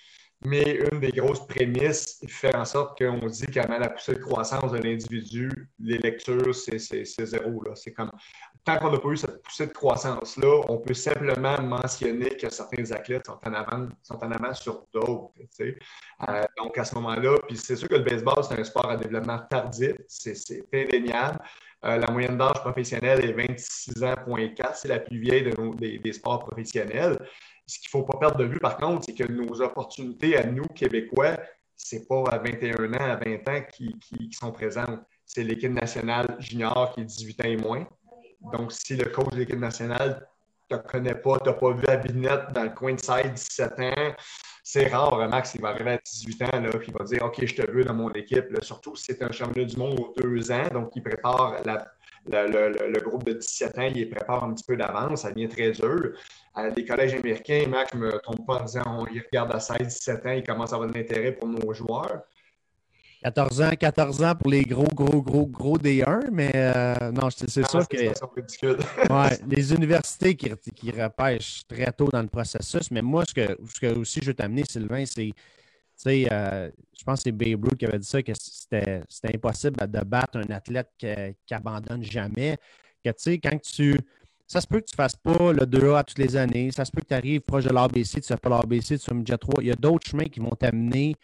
Mais 0.46 0.78
une 0.92 1.00
des 1.00 1.10
grosses 1.10 1.46
prémices 1.46 2.22
fait 2.28 2.54
en 2.54 2.66
sorte 2.66 2.98
qu'on 2.98 3.26
dit 3.26 3.46
qu'avant 3.46 3.78
la 3.78 3.88
poussée 3.88 4.14
de 4.14 4.20
croissance 4.20 4.72
de 4.72 4.78
l'individu, 4.78 5.50
les 5.78 5.96
lectures, 5.96 6.54
c'est 6.54 6.78
zéro. 6.78 7.64
C'est 7.74 7.92
comme 7.92 8.10
tant 8.62 8.78
qu'on 8.78 8.90
n'a 8.90 8.98
pas 8.98 9.08
eu 9.08 9.16
cette 9.16 9.42
poussée 9.42 9.66
de 9.66 9.72
croissance-là, 9.72 10.60
on 10.68 10.78
peut 10.78 10.92
simplement 10.92 11.60
mentionner 11.62 12.30
que 12.36 12.50
certains 12.50 12.90
athlètes 12.92 13.26
sont 13.26 13.38
en 13.42 13.52
avant, 14.32 14.54
sur 14.54 14.86
d'autres. 14.92 15.32
Euh, 15.60 16.42
donc, 16.58 16.76
à 16.76 16.84
ce 16.84 16.94
moment-là, 16.96 17.38
puis 17.46 17.56
c'est 17.56 17.76
sûr 17.76 17.88
que 17.88 17.94
le 17.94 18.04
baseball, 18.04 18.44
c'est 18.46 18.58
un 18.58 18.64
sport 18.64 18.90
à 18.90 18.96
développement 18.96 19.38
tardif, 19.50 19.94
c'est 20.08 20.64
indéniable. 20.74 21.38
Euh, 21.84 21.98
la 21.98 22.10
moyenne 22.10 22.38
d'âge 22.38 22.60
professionnelle 22.60 23.24
est 23.24 23.32
26 23.32 24.04
ans, 24.04 24.14
c'est 24.74 24.88
la 24.88 25.00
plus 25.00 25.18
vieille 25.18 25.50
des 25.78 26.12
sports 26.12 26.40
professionnels. 26.40 27.18
Ce 27.66 27.78
qu'il 27.78 27.88
ne 27.88 27.90
faut 27.90 28.02
pas 28.02 28.18
perdre 28.18 28.36
de 28.36 28.44
vue, 28.44 28.58
par 28.58 28.76
contre, 28.76 29.04
c'est 29.06 29.14
que 29.14 29.30
nos 29.30 29.60
opportunités 29.62 30.36
à 30.36 30.44
nous, 30.44 30.66
Québécois, 30.74 31.36
ce 31.76 31.96
n'est 31.96 32.04
pas 32.04 32.24
à 32.30 32.38
21 32.38 32.92
ans, 32.94 33.10
à 33.12 33.16
20 33.16 33.48
ans 33.48 33.62
qui, 33.72 33.96
sont 34.32 34.52
présentes. 34.52 35.00
C'est 35.24 35.42
l'équipe 35.42 35.72
nationale 35.72 36.36
junior 36.38 36.92
qui 36.94 37.00
est 37.00 37.04
18 37.04 37.40
ans 37.40 37.48
et 37.48 37.56
moins. 37.56 37.88
Donc, 38.52 38.72
si 38.72 38.96
le 38.96 39.06
coach 39.06 39.32
de 39.32 39.38
l'équipe 39.38 39.58
nationale 39.58 40.28
ne 40.70 40.76
te 40.76 40.82
connaît 40.86 41.14
pas, 41.14 41.38
tu 41.40 41.48
n'as 41.48 41.54
pas 41.54 41.72
vu 41.72 41.86
à 41.86 41.96
Binette 41.96 42.52
dans 42.52 42.64
le 42.64 42.70
coin 42.70 42.94
de 42.94 43.00
side 43.00 43.32
17 43.34 43.80
ans, 43.80 44.14
c'est 44.62 44.86
rare, 44.88 45.28
Max, 45.28 45.54
il 45.54 45.60
va 45.60 45.68
arriver 45.68 45.92
à 45.92 45.98
18 45.98 46.42
ans, 46.42 46.60
là, 46.60 46.70
puis 46.78 46.88
il 46.88 46.94
va 46.98 47.04
dire 47.04 47.22
OK, 47.22 47.44
je 47.44 47.54
te 47.54 47.70
veux 47.70 47.84
dans 47.84 47.94
mon 47.94 48.10
équipe. 48.12 48.46
Surtout 48.62 48.96
si 48.96 49.04
c'est 49.06 49.22
un 49.22 49.30
championnat 49.30 49.68
du 49.68 49.76
monde 49.76 50.00
aux 50.00 50.14
deux 50.18 50.50
ans, 50.50 50.68
donc 50.72 50.90
il 50.96 51.02
prépare 51.02 51.62
la, 51.64 51.86
le, 52.26 53.00
groupe 53.00 53.24
de 53.24 53.34
17 53.34 53.78
ans, 53.78 53.90
il 53.94 54.08
prépare 54.10 54.44
un 54.44 54.54
petit 54.54 54.64
peu 54.64 54.76
d'avance, 54.76 55.22
ça 55.22 55.32
devient 55.32 55.48
très 55.48 55.72
dur. 55.72 56.12
À 56.54 56.70
des 56.70 56.84
collèges 56.84 57.14
américains, 57.14 57.64
Max, 57.68 57.90
je 57.92 57.98
ne 57.98 58.04
me 58.04 58.18
trompe 58.18 58.46
pas 58.46 58.60
en 58.60 58.64
disant 58.64 58.82
on 58.86 59.06
y 59.06 59.20
regarde 59.20 59.54
à 59.54 59.60
16, 59.60 59.78
17 59.80 60.26
ans, 60.26 60.32
il 60.32 60.44
commence 60.44 60.72
à 60.72 60.76
avoir 60.76 60.90
de 60.90 60.96
l'intérêt 60.96 61.32
pour 61.32 61.48
nos 61.48 61.72
joueurs. 61.72 62.22
14 63.24 63.62
ans, 63.62 63.70
14 63.70 64.22
ans 64.22 64.34
pour 64.34 64.50
les 64.50 64.64
gros, 64.64 64.86
gros, 64.94 65.22
gros, 65.22 65.46
gros 65.46 65.78
D1, 65.78 66.28
mais 66.30 66.52
euh, 66.54 67.10
non, 67.10 67.30
c'est 67.30 67.64
ah, 67.64 67.68
sûr 67.68 67.88
que. 67.88 67.96
ouais, 69.12 69.38
les 69.48 69.72
universités 69.72 70.36
qui, 70.36 70.50
qui, 70.74 70.90
repêchent 70.90 71.62
très 71.66 71.90
tôt 71.90 72.08
dans 72.12 72.20
le 72.20 72.28
processus, 72.28 72.90
mais 72.90 73.00
moi, 73.00 73.24
ce 73.26 73.32
que, 73.32 73.58
ce 73.74 73.80
que 73.80 73.98
aussi 73.98 74.20
je 74.22 74.26
veux 74.26 74.34
t'amener, 74.34 74.64
Sylvain, 74.68 75.04
c'est 75.06 75.32
euh, 76.06 76.70
je 76.98 77.04
pense 77.04 77.20
que 77.20 77.24
c'est 77.24 77.32
Babe 77.32 77.64
Ruth 77.64 77.78
qui 77.78 77.86
avait 77.86 77.98
dit 77.98 78.06
ça, 78.06 78.22
que 78.22 78.32
c'était 78.34 79.02
impossible 79.34 79.76
de 79.90 80.04
battre 80.04 80.38
un 80.38 80.52
athlète 80.52 80.90
qui, 80.98 81.54
abandonne 81.54 82.02
jamais. 82.02 82.56
Quand 83.04 83.60
tu. 83.62 83.96
Ça 84.46 84.60
se 84.60 84.66
peut 84.66 84.80
que 84.80 84.84
tu 84.84 84.92
ne 84.92 84.96
fasses 84.96 85.16
pas 85.16 85.52
le 85.52 85.64
2A 85.64 86.04
toutes 86.04 86.18
les 86.18 86.36
années. 86.36 86.70
Ça 86.70 86.84
se 86.84 86.92
peut 86.92 87.00
que 87.00 87.06
tu 87.06 87.14
arrives 87.14 87.40
proche 87.40 87.64
de 87.64 87.70
l'ABC, 87.70 88.10
tu 88.10 88.18
ne 88.18 88.22
fais 88.22 88.36
pas 88.36 88.50
l'ABC, 88.50 88.98
tu 88.98 89.06
fais 89.06 89.14
midget 89.14 89.38
3. 89.38 89.62
Il 89.62 89.68
y 89.68 89.72
a 89.72 89.74
d'autres 89.74 90.06
chemins 90.06 90.26
qui 90.26 90.40
vont 90.40 90.50
t'amener 90.50 91.16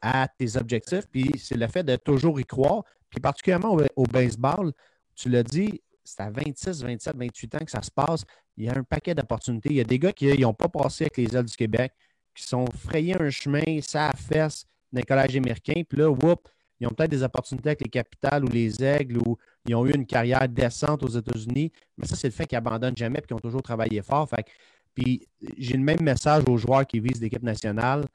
à 0.00 0.28
tes 0.28 0.56
objectifs. 0.56 1.06
Puis 1.10 1.32
c'est 1.36 1.56
le 1.56 1.66
fait 1.66 1.82
de 1.82 1.96
toujours 1.96 2.38
y 2.38 2.44
croire. 2.44 2.84
Puis 3.10 3.20
particulièrement 3.20 3.76
au, 3.96 4.04
baseball, 4.04 4.72
tu 5.16 5.28
l'as 5.28 5.42
dit, 5.42 5.80
c'est 6.04 6.20
à 6.20 6.30
26, 6.30 6.84
27, 6.84 7.16
28 7.16 7.54
ans 7.56 7.64
que 7.64 7.70
ça 7.70 7.82
se 7.82 7.90
passe. 7.90 8.24
Il 8.56 8.64
y 8.64 8.68
a 8.68 8.78
un 8.78 8.84
paquet 8.84 9.16
d'opportunités. 9.16 9.70
Il 9.70 9.76
y 9.76 9.80
a 9.80 9.84
des 9.84 9.98
gars 9.98 10.12
qui 10.12 10.38
n'ont 10.38 10.54
pas 10.54 10.68
passé 10.68 11.04
avec 11.04 11.16
les 11.16 11.36
ailes 11.36 11.44
du 11.44 11.56
Québec 11.56 11.92
qui 12.40 12.48
sont 12.48 12.66
frayés 12.66 13.20
un 13.20 13.30
chemin, 13.30 13.80
ça 13.80 14.10
fesse 14.16 14.66
d'un 14.92 15.02
collège 15.02 15.36
américain, 15.36 15.82
puis 15.88 15.98
là, 15.98 16.10
whoop, 16.10 16.48
ils 16.80 16.86
ont 16.86 16.90
peut-être 16.90 17.10
des 17.10 17.22
opportunités 17.22 17.68
avec 17.68 17.82
les 17.82 17.90
capitales 17.90 18.44
ou 18.44 18.48
les 18.48 18.82
aigles 18.82 19.18
ou 19.18 19.36
ils 19.66 19.74
ont 19.74 19.86
eu 19.86 19.92
une 19.92 20.06
carrière 20.06 20.48
décente 20.48 21.02
aux 21.02 21.08
États-Unis. 21.08 21.70
Mais 21.98 22.06
ça, 22.06 22.16
c'est 22.16 22.28
le 22.28 22.32
fait 22.32 22.46
qu'ils 22.46 22.56
n'abandonnent 22.56 22.96
jamais 22.96 23.18
et 23.18 23.22
qu'ils 23.22 23.36
ont 23.36 23.40
toujours 23.40 23.62
travaillé 23.62 24.00
fort. 24.00 24.28
Fait, 24.28 24.46
puis 24.94 25.28
j'ai 25.58 25.76
le 25.76 25.82
même 25.82 26.02
message 26.02 26.42
aux 26.48 26.56
joueurs 26.56 26.86
qui 26.86 26.98
visent 26.98 27.20
l'équipe 27.20 27.42
nationale. 27.42 28.06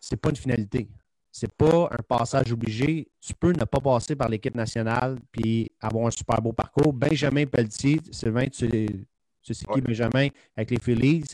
C'est 0.00 0.16
pas 0.16 0.30
une 0.30 0.36
finalité. 0.36 0.88
C'est 1.30 1.52
pas 1.52 1.90
un 1.92 2.02
passage 2.02 2.50
obligé. 2.52 3.06
Tu 3.20 3.34
peux 3.34 3.52
ne 3.52 3.64
pas 3.64 3.80
passer 3.80 4.16
par 4.16 4.30
l'équipe 4.30 4.54
nationale 4.54 5.18
puis 5.30 5.70
avoir 5.78 6.06
un 6.06 6.10
super 6.10 6.40
beau 6.40 6.52
parcours. 6.52 6.92
Benjamin 6.92 7.44
Pelletier, 7.44 8.00
Sylvain, 8.10 8.46
tu, 8.46 8.66
tu 9.42 9.54
sais 9.54 9.66
qui 9.66 9.80
Benjamin 9.82 10.28
avec 10.56 10.70
les 10.70 10.80
Phillies? 10.80 11.24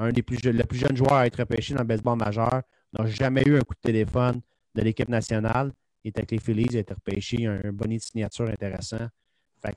Un 0.00 0.12
des 0.12 0.22
plus, 0.22 0.42
le 0.42 0.64
plus 0.64 0.78
jeune 0.78 0.96
joueur 0.96 1.14
à 1.14 1.26
être 1.26 1.38
repêché 1.38 1.74
dans 1.74 1.80
le 1.80 1.86
baseball 1.86 2.18
majeur, 2.18 2.62
n'a 2.92 3.06
jamais 3.06 3.42
eu 3.46 3.56
un 3.56 3.60
coup 3.60 3.74
de 3.74 3.80
téléphone 3.80 4.40
de 4.74 4.82
l'équipe 4.82 5.08
nationale. 5.08 5.72
Il 6.02 6.08
est 6.08 6.18
avec 6.18 6.30
les 6.30 6.38
Phillies, 6.38 6.66
il 6.70 6.76
a 6.78 6.80
été 6.80 6.94
repêché, 6.94 7.46
un, 7.46 7.60
un 7.64 7.72
bonnet 7.72 7.98
de 7.98 8.02
signature 8.02 8.48
intéressant. 8.48 9.08
Fait 9.62 9.76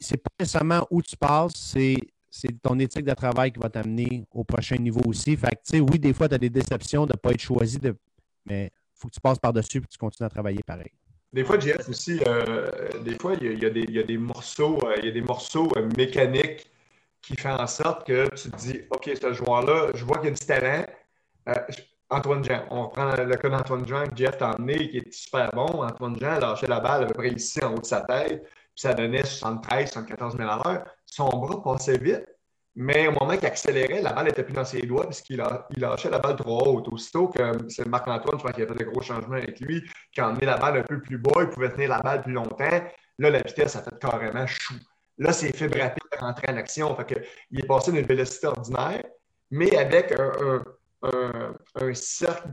c'est 0.00 0.16
pas 0.16 0.30
nécessairement 0.40 0.86
où 0.90 1.02
tu 1.02 1.16
passes, 1.16 1.54
c'est, 1.54 1.96
ton 2.62 2.78
éthique 2.78 3.04
de 3.04 3.14
travail 3.14 3.52
qui 3.52 3.60
va 3.60 3.70
t'amener 3.70 4.24
au 4.32 4.44
prochain 4.44 4.76
niveau 4.76 5.00
aussi. 5.06 5.36
Fait 5.36 5.56
que, 5.56 5.78
oui, 5.78 5.98
des 5.98 6.12
fois, 6.12 6.28
tu 6.28 6.34
as 6.34 6.38
des 6.38 6.50
déceptions 6.50 7.06
de 7.06 7.12
ne 7.12 7.16
pas 7.16 7.30
être 7.32 7.40
choisi, 7.40 7.78
de, 7.78 7.96
mais 8.44 8.66
il 8.66 9.00
faut 9.00 9.08
que 9.08 9.14
tu 9.14 9.20
passes 9.20 9.38
par-dessus 9.38 9.78
et 9.78 9.80
que 9.80 9.86
tu 9.86 9.98
continues 9.98 10.26
à 10.26 10.30
travailler 10.30 10.60
pareil. 10.66 10.90
Des 11.32 11.44
fois, 11.44 11.58
JF 11.58 11.88
aussi, 11.88 12.20
euh, 12.26 12.70
des 13.02 13.16
fois, 13.18 13.34
il 13.40 13.62
y, 13.62 13.64
a, 13.64 13.70
des, 13.70 14.18
morceaux, 14.18 14.78
il 14.98 15.06
y 15.06 15.08
a 15.08 15.12
des 15.12 15.20
morceaux 15.20 15.70
euh, 15.76 15.88
mécaniques 15.96 16.70
qui 17.26 17.36
fait 17.36 17.50
en 17.50 17.66
sorte 17.66 18.06
que 18.06 18.28
tu 18.34 18.50
te 18.50 18.56
dis, 18.56 18.80
OK, 18.90 19.10
ce 19.20 19.32
joueur-là, 19.32 19.88
je 19.94 20.04
vois 20.04 20.18
qu'il 20.18 20.28
a 20.28 20.30
du 20.30 20.46
talent. 20.46 20.86
Euh, 21.48 21.54
Antoine 22.08 22.44
Jean, 22.44 22.64
on 22.70 22.84
reprend 22.84 23.16
le 23.16 23.36
cas 23.36 23.48
d'Antoine 23.48 23.86
Jean 23.86 24.04
que 24.04 24.16
Jeff 24.16 24.38
t'a 24.38 24.54
emmené, 24.54 24.88
qui 24.88 24.98
est 24.98 25.12
super 25.12 25.50
bon. 25.50 25.66
Antoine 25.82 26.16
Jean 26.20 26.38
lâché 26.38 26.68
la 26.68 26.78
balle 26.78 27.04
à 27.04 27.06
peu 27.06 27.14
près 27.14 27.30
ici, 27.30 27.62
en 27.64 27.74
haut 27.74 27.80
de 27.80 27.84
sa 27.84 28.02
tête, 28.02 28.42
puis 28.44 28.52
ça 28.76 28.94
donnait 28.94 29.24
73, 29.24 29.90
74 29.90 30.36
000 30.36 30.48
à 30.48 30.62
l'heure. 30.64 30.84
Son 31.04 31.28
bras 31.30 31.62
passait 31.64 31.98
vite, 31.98 32.24
mais 32.76 33.08
au 33.08 33.12
moment 33.12 33.36
qu'il 33.36 33.46
accélérait, 33.46 34.02
la 34.02 34.12
balle 34.12 34.26
n'était 34.26 34.44
plus 34.44 34.54
dans 34.54 34.64
ses 34.64 34.82
doigts 34.82 35.04
parce 35.04 35.20
qu'il 35.20 35.42
il 35.70 35.80
lâchait 35.80 36.10
la 36.10 36.20
balle 36.20 36.36
trop 36.36 36.76
haute. 36.76 36.88
Aussitôt 36.92 37.26
que 37.26 37.42
c'est 37.68 37.88
Marc-Antoine, 37.88 38.34
je 38.34 38.38
crois 38.38 38.52
qu'il 38.52 38.62
a 38.62 38.66
fait 38.68 38.74
de 38.74 38.84
gros 38.84 39.00
changements 39.00 39.36
avec 39.36 39.58
lui, 39.58 39.82
qui 40.12 40.20
a 40.20 40.28
emmené 40.28 40.46
la 40.46 40.58
balle 40.58 40.78
un 40.78 40.82
peu 40.82 41.00
plus 41.00 41.18
bas, 41.18 41.40
il 41.40 41.48
pouvait 41.48 41.72
tenir 41.72 41.88
la 41.88 42.00
balle 42.00 42.22
plus 42.22 42.34
longtemps. 42.34 42.80
Là, 43.18 43.30
la 43.30 43.40
vitesse 43.40 43.74
a 43.74 43.82
fait 43.82 43.98
carrément 43.98 44.46
chou. 44.46 44.74
Là, 45.18 45.32
c'est 45.32 45.56
fibres 45.56 45.78
rapide 45.78 46.04
de 46.12 46.18
rentrer 46.18 46.52
en 46.52 46.56
action. 46.56 46.94
Fait 46.96 47.04
que, 47.04 47.14
il 47.50 47.60
est 47.60 47.66
passé 47.66 47.92
d'une 47.92 48.04
vélocité 48.04 48.48
ordinaire, 48.48 49.02
mais 49.50 49.76
avec 49.76 50.12
un, 50.12 51.94
cercle, 51.94 52.48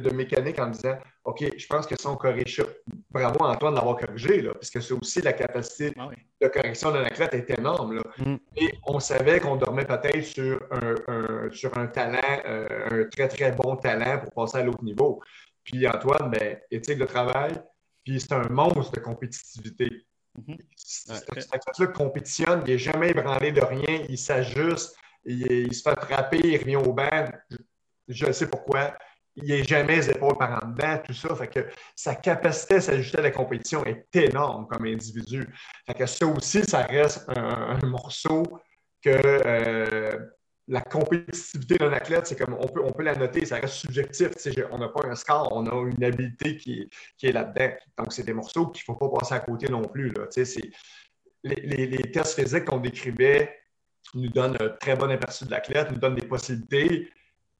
de, 0.00 0.10
mécanique 0.10 0.58
en 0.58 0.68
disant 0.68 0.96
OK, 1.24 1.44
je 1.56 1.66
pense 1.66 1.86
que 1.86 1.94
son 2.00 2.16
corrige 2.16 2.62
Bravo 3.10 3.44
Antoine 3.44 3.74
d'avoir 3.74 3.96
corrigé, 3.96 4.42
là, 4.42 4.52
parce 4.54 4.70
que 4.70 4.80
c'est 4.80 4.94
aussi 4.94 5.22
la 5.22 5.32
capacité 5.32 5.92
ah 5.98 6.10
de 6.40 6.48
correction 6.48 6.92
d'un 6.92 7.04
athlète 7.04 7.34
est 7.34 7.58
énorme. 7.58 7.96
Là. 7.96 8.02
Mm. 8.18 8.36
Et 8.56 8.72
on 8.86 9.00
savait 9.00 9.40
qu'on 9.40 9.56
dormait 9.56 9.86
peut-être 9.86 10.22
sur 10.22 10.60
un, 10.70 11.50
sur 11.50 11.76
un 11.76 11.86
talent, 11.86 12.18
euh, 12.46 13.04
un 13.04 13.08
très, 13.08 13.28
très 13.28 13.52
bon 13.52 13.76
talent 13.76 14.20
pour 14.20 14.32
passer 14.32 14.58
à 14.58 14.62
l'autre 14.62 14.84
niveau. 14.84 15.20
Puis 15.64 15.86
Antoine, 15.88 16.30
ben, 16.30 16.58
éthique 16.70 16.98
de 16.98 17.06
travail, 17.06 17.52
puis 18.04 18.20
c'est 18.20 18.32
un 18.32 18.48
monstre 18.50 18.92
de 18.92 19.00
compétitivité. 19.00 20.06
Mm 20.36 20.56
-hmm. 20.56 21.92
compétitionne, 21.92 22.62
il 22.66 22.72
n'est 22.72 22.78
jamais 22.78 23.10
ébranlé 23.10 23.52
de 23.52 23.60
rien, 23.60 24.04
il 24.08 24.18
s'ajuste, 24.18 24.96
il, 25.24 25.72
se 25.74 25.82
fait 25.82 26.00
frapper, 26.00 26.40
il 26.44 26.58
revient 26.58 26.76
au 26.76 26.92
banc. 26.92 27.26
Je, 28.08 28.32
sais 28.32 28.48
pourquoi. 28.48 28.96
Il 29.36 29.48
n'est 29.48 29.64
jamais 29.64 29.96
les 29.96 30.10
épaules 30.10 30.36
par 30.36 30.62
en 30.62 30.68
dedans, 30.68 30.98
tout 31.04 31.12
ça. 31.12 31.34
Fait 31.34 31.48
que 31.48 31.66
sa 31.96 32.14
capacité 32.14 32.74
à 32.74 32.80
s'ajuster 32.80 33.18
à 33.18 33.22
la 33.22 33.30
compétition 33.30 33.84
est 33.84 34.14
énorme 34.14 34.66
comme 34.68 34.84
individu. 34.86 35.48
Fait 35.86 35.94
que 35.94 36.06
ça 36.06 36.26
aussi, 36.26 36.62
ça 36.64 36.82
reste 36.82 37.28
un, 37.28 37.84
morceau 37.86 38.44
que 39.02 39.10
euh, 39.10 40.18
la 40.66 40.80
compétitivité 40.80 41.76
d'un 41.76 41.92
athlète, 41.92 42.26
c'est 42.26 42.38
comme 42.38 42.56
on 42.58 42.66
peut, 42.66 42.82
on 42.82 42.92
peut 42.92 43.02
la 43.02 43.14
noter, 43.14 43.44
ça 43.44 43.56
reste 43.56 43.74
subjectif. 43.74 44.30
On 44.70 44.78
n'a 44.78 44.88
pas 44.88 45.06
un 45.06 45.14
score, 45.14 45.50
on 45.52 45.66
a 45.66 45.90
une 45.90 46.02
habileté 46.02 46.56
qui, 46.56 46.88
est 47.22 47.32
là-dedans. 47.32 47.74
Donc, 47.98 48.12
c'est 48.12 48.22
des 48.22 48.32
morceaux 48.32 48.68
qu'il 48.68 48.82
ne 48.88 48.94
faut 48.94 48.94
pas 48.94 49.18
passer 49.18 49.34
à 49.34 49.40
côté 49.40 49.68
non 49.68 49.82
plus. 49.82 50.10
Là. 50.10 50.26
Les, 51.42 51.86
les, 51.86 52.10
tests 52.10 52.40
physiques 52.40 52.64
qu'on 52.64 52.78
décrivait 52.78 53.54
nous 54.14 54.30
donnent 54.30 54.56
un 54.60 54.70
très 54.70 54.96
bon 54.96 55.10
aperçu 55.10 55.44
de 55.44 55.50
l'athlète, 55.50 55.90
nous 55.90 55.98
donnent 55.98 56.14
des 56.14 56.26
possibilités. 56.26 57.10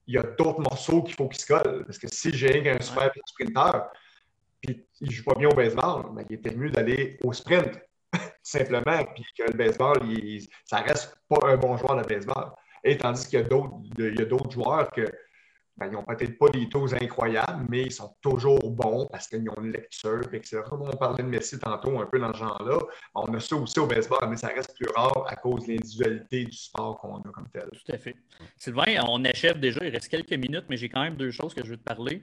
Il 0.06 0.14
y 0.14 0.18
a 0.18 0.22
d'autres 0.22 0.60
morceaux 0.60 1.02
qu'il 1.02 1.14
faut 1.14 1.28
qu'ils 1.28 1.40
se 1.40 1.46
collent. 1.46 1.84
Parce 1.84 1.98
que 1.98 2.08
si 2.10 2.32
j'ai 2.32 2.70
un 2.70 2.80
super 2.80 3.10
sprinter, 3.26 3.90
puis 4.62 4.86
il 5.02 5.08
ne 5.08 5.12
joue 5.12 5.24
pas 5.24 5.34
bien 5.34 5.48
au 5.48 5.54
baseball, 5.54 6.06
ben, 6.14 6.24
il 6.30 6.36
était 6.36 6.54
mieux 6.54 6.70
d'aller 6.70 7.18
au 7.22 7.34
sprint, 7.34 7.78
simplement. 8.42 9.04
Puis 9.14 9.26
que 9.36 9.42
le 9.42 9.58
baseball, 9.58 9.98
ça 10.64 10.78
reste 10.78 11.18
pas 11.28 11.46
un 11.48 11.58
bon 11.58 11.76
joueur 11.76 11.96
de 11.96 12.08
baseball. 12.08 12.52
Et 12.84 12.98
tandis 12.98 13.26
qu'il 13.26 13.40
y 13.40 13.42
a 13.42 14.24
d'autres 14.24 14.50
joueurs 14.50 14.90
que 14.90 15.10
ben, 15.76 15.90
n'ont 15.90 16.04
peut-être 16.04 16.38
pas 16.38 16.50
des 16.50 16.68
taux 16.68 16.94
incroyables, 16.94 17.66
mais 17.68 17.82
ils 17.82 17.92
sont 17.92 18.14
toujours 18.20 18.70
bons 18.70 19.08
parce 19.10 19.26
qu'ils 19.26 19.48
ont 19.50 19.60
une 19.60 19.72
lecture, 19.72 20.22
etc. 20.32 20.60
Comme 20.68 20.82
on 20.82 20.96
parlait 20.96 21.24
de 21.24 21.28
Messi 21.28 21.58
tantôt, 21.58 21.98
un 21.98 22.06
peu 22.06 22.20
dans 22.20 22.32
ce 22.32 22.38
genre-là, 22.38 22.78
on 23.16 23.34
a 23.34 23.40
ça 23.40 23.56
aussi 23.56 23.80
au 23.80 23.86
baseball, 23.86 24.28
mais 24.28 24.36
ça 24.36 24.48
reste 24.48 24.76
plus 24.76 24.88
rare 24.94 25.24
à 25.26 25.34
cause 25.34 25.66
de 25.66 25.72
l'individualité 25.72 26.44
du 26.44 26.56
sport 26.56 26.98
qu'on 26.98 27.16
a 27.16 27.28
comme 27.32 27.48
tel. 27.52 27.68
Tout 27.72 27.92
à 27.92 27.98
fait. 27.98 28.14
Sylvain, 28.56 29.02
on 29.08 29.24
achève 29.24 29.58
déjà, 29.58 29.84
il 29.84 29.90
reste 29.90 30.08
quelques 30.08 30.34
minutes, 30.34 30.66
mais 30.68 30.76
j'ai 30.76 30.88
quand 30.88 31.02
même 31.02 31.16
deux 31.16 31.32
choses 31.32 31.52
que 31.54 31.64
je 31.64 31.70
veux 31.70 31.76
te 31.76 31.82
parler. 31.82 32.22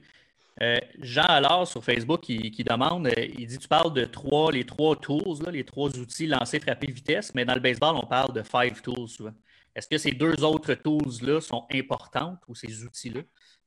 Euh, 0.61 0.79
Jean 0.99 1.23
Allard 1.23 1.67
sur 1.67 1.83
Facebook 1.83 2.21
qui, 2.21 2.63
demande, 2.63 3.07
euh, 3.07 3.25
il 3.37 3.47
dit 3.47 3.57
tu 3.57 3.67
parles 3.67 3.93
de 3.93 4.05
trois, 4.05 4.51
les 4.51 4.65
trois 4.65 4.95
tools, 4.95 5.49
les 5.51 5.65
trois 5.65 5.89
outils 5.97 6.27
lancer, 6.27 6.59
frapper, 6.59 6.91
vitesse, 6.91 7.33
mais 7.35 7.43
dans 7.43 7.55
le 7.55 7.61
baseball, 7.61 7.95
on 7.95 8.05
parle 8.05 8.33
de 8.33 8.43
five 8.43 8.81
tools 8.81 9.09
souvent. 9.09 9.33
Est-ce 9.75 9.87
que 9.87 9.97
ces 9.97 10.11
deux 10.11 10.43
autres 10.43 10.73
tools-là 10.73 11.41
sont 11.41 11.65
importantes 11.73 12.39
ou 12.47 12.55
ces 12.55 12.83
outils-là 12.83 13.21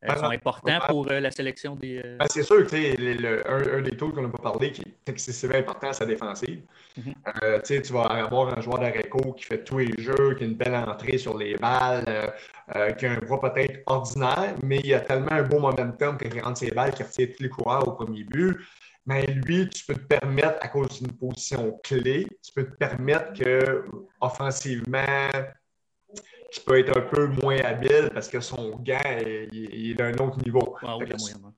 euh, 0.05 0.15
sont 0.17 0.25
importants 0.25 0.79
pour 0.89 1.07
la 1.07 1.31
sélection 1.31 1.77
des. 1.77 2.03
Ben, 2.19 2.27
c'est 2.29 2.43
sûr 2.43 2.67
que 2.67 3.77
un, 3.79 3.83
des 3.83 3.97
tools 3.97 4.13
qu'on 4.13 4.23
n'a 4.23 4.29
pas 4.29 4.43
parlé 4.43 4.71
qui 4.71 4.83
est 4.83 5.11
excessivement 5.11 5.57
important, 5.57 5.93
c'est 5.93 6.05
la 6.05 6.11
défensive. 6.11 6.63
Mm-hmm. 6.99 7.83
tu 7.83 7.93
vas 7.93 8.03
avoir 8.03 8.59
un 8.59 8.61
joueur 8.61 8.81
d'Areco 8.81 9.33
qui 9.33 9.45
fait 9.45 9.65
tous 9.65 9.79
les 9.79 9.95
jeux, 9.97 10.35
qui 10.37 10.45
a 10.45 10.47
une 10.47 10.55
belle 10.55 10.75
entrée 10.75 11.17
sur 11.17 11.39
les 11.39 11.57
balles, 11.57 12.35
euh, 12.77 12.91
qui 12.93 13.07
a 13.07 13.13
un 13.13 13.19
bras 13.19 13.41
peut-être 13.41 13.83
ordinaire, 13.87 14.55
mais 14.63 14.81
il 14.85 14.93
a 14.93 15.01
tellement 15.01 15.33
un 15.33 15.43
beau 15.43 15.59
momentum 15.59 16.19
quand 16.19 16.29
il 16.35 16.41
rentre 16.43 16.59
ses 16.59 16.71
balles 16.71 16.93
qu'il 16.93 17.07
retient 17.07 17.27
tous 17.27 17.43
les 17.43 17.49
coureurs 17.49 17.89
au 17.89 17.93
premier 17.93 18.25
but. 18.25 18.59
Mais 19.07 19.27
lui, 19.27 19.69
tu 19.69 19.85
peux 19.85 19.95
te 19.95 20.07
permettre, 20.19 20.59
à 20.61 20.69
cause 20.69 21.01
d'une 21.01 21.13
position 21.13 21.79
clé, 21.83 22.27
tu 22.43 22.53
peux 22.55 22.65
te 22.65 22.77
permettre 22.77 23.35
que 23.35 23.85
offensivement, 24.21 25.29
tu 26.55 26.61
peux 26.61 26.79
être 26.79 26.97
un 26.97 27.01
peu 27.01 27.27
moins 27.43 27.59
habile 27.59 28.11
parce 28.15 28.29
que 28.29 28.41
son 28.41 28.77
gant 28.77 28.99
il, 29.53 29.91
est 29.91 29.95
d'un 29.95 30.13
autre 30.15 30.39
niveau. 30.45 30.77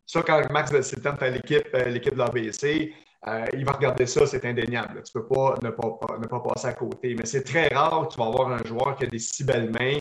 ça, 0.07 0.23
quand 0.23 0.51
Max 0.51 0.73
Vessilton 0.73 1.17
fait 1.19 1.31
l'équipe, 1.33 1.69
euh, 1.75 1.85
l'équipe 1.91 2.15
de 2.15 2.19
l'ABC, 2.19 2.95
euh, 3.29 3.45
il 3.53 3.65
va 3.65 3.73
regarder 3.73 4.07
ça, 4.07 4.27
c'est 4.27 4.45
indéniable. 4.47 5.03
Tu 5.03 5.19
ne 5.19 5.21
peux 5.21 5.29
pas 5.29 5.55
ne, 5.63 5.71
pas 5.71 6.17
ne, 6.19 6.27
pas 6.27 6.41
passer 6.41 6.69
à 6.69 6.73
côté. 6.73 7.15
Mais 7.15 7.27
c'est 7.27 7.43
très 7.43 7.69
rare 7.69 8.09
que 8.09 8.15
tu 8.15 8.19
vas 8.19 8.27
avoir 8.27 8.51
un 8.53 8.65
joueur 8.65 8.97
qui 8.97 9.05
a 9.05 9.07
des 9.07 9.19
si 9.19 9.45
belles 9.45 9.71
mains 9.71 10.01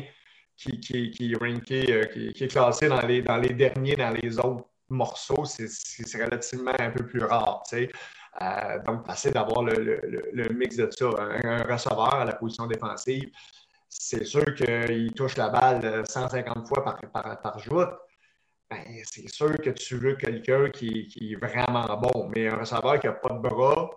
qui, 0.55 0.79
qui, 0.79 1.11
qui, 1.11 1.33
est 1.33 1.35
ranké, 1.35 1.91
euh, 1.91 2.05
qui, 2.05 2.43
est 2.43 2.47
classé 2.47 2.87
dans 2.87 3.01
les, 3.01 3.21
dans 3.21 3.37
les 3.37 3.53
derniers, 3.53 3.95
dans 3.95 4.11
les 4.11 4.39
autres 4.39 4.65
morceaux, 4.87 5.43
c'est 5.45 6.23
relativement 6.23 6.71
un 6.79 6.91
peu 6.91 7.05
plus 7.05 7.23
rare. 7.23 7.63
Euh, 7.73 8.79
donc, 8.85 9.05
passer 9.05 9.31
d'avoir 9.31 9.63
le, 9.63 10.01
le, 10.31 10.49
mix 10.53 10.77
de 10.77 10.89
ça, 10.91 11.05
un, 11.43 11.63
receveur 11.63 12.15
à 12.15 12.25
la 12.25 12.35
position 12.35 12.67
défensive, 12.67 13.29
c'est 13.89 14.25
sûr 14.25 14.45
qu'il 14.55 15.11
touche 15.13 15.37
la 15.37 15.49
balle 15.49 16.03
150 16.07 16.67
fois 16.67 16.83
par, 16.83 16.99
par, 17.11 17.41
par 17.41 17.59
joute. 17.59 17.89
Ben, 18.69 18.83
c'est 19.03 19.27
sûr 19.29 19.55
que 19.57 19.69
tu 19.69 19.97
veux 19.97 20.15
quelqu'un 20.15 20.69
qui, 20.69 21.07
qui, 21.07 21.33
est 21.33 21.35
vraiment 21.35 21.85
bon, 21.97 22.29
mais 22.35 22.47
un 22.47 22.57
receveur 22.57 22.99
qui 22.99 23.07
n'a 23.07 23.13
pas 23.13 23.33
de 23.33 23.39
bras, 23.39 23.91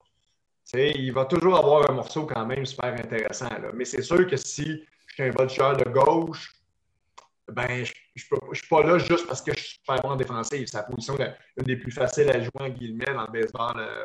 il 0.74 1.10
va 1.12 1.24
toujours 1.24 1.56
avoir 1.56 1.90
un 1.90 1.94
morceau 1.94 2.26
quand 2.26 2.44
même 2.44 2.66
super 2.66 2.92
intéressant. 2.92 3.48
Mais 3.74 3.84
c'est 3.84 4.02
sûr 4.02 4.26
que 4.26 4.36
si 4.36 4.84
un 5.18 5.30
voltigeur 5.30 5.76
de 5.76 5.88
gauche, 5.90 6.54
ben, 7.50 7.84
je 7.84 7.92
ne 8.14 8.54
suis 8.54 8.68
pas 8.68 8.82
là 8.82 8.98
juste 8.98 9.26
parce 9.26 9.40
que 9.40 9.52
je 9.54 9.58
suis 9.58 9.78
super 9.78 10.02
bon 10.02 10.10
en 10.10 10.16
défensive. 10.16 10.66
C'est 10.66 10.76
la 10.76 10.82
position 10.82 11.16
une 11.16 11.64
des 11.64 11.76
plus 11.76 11.92
faciles 11.92 12.28
à 12.28 12.40
jouer 12.40 12.50
en 12.60 12.68
guillemets 12.68 13.14
dans 13.14 13.26
le 13.26 13.32
baseball 13.32 13.76
euh, 13.78 14.04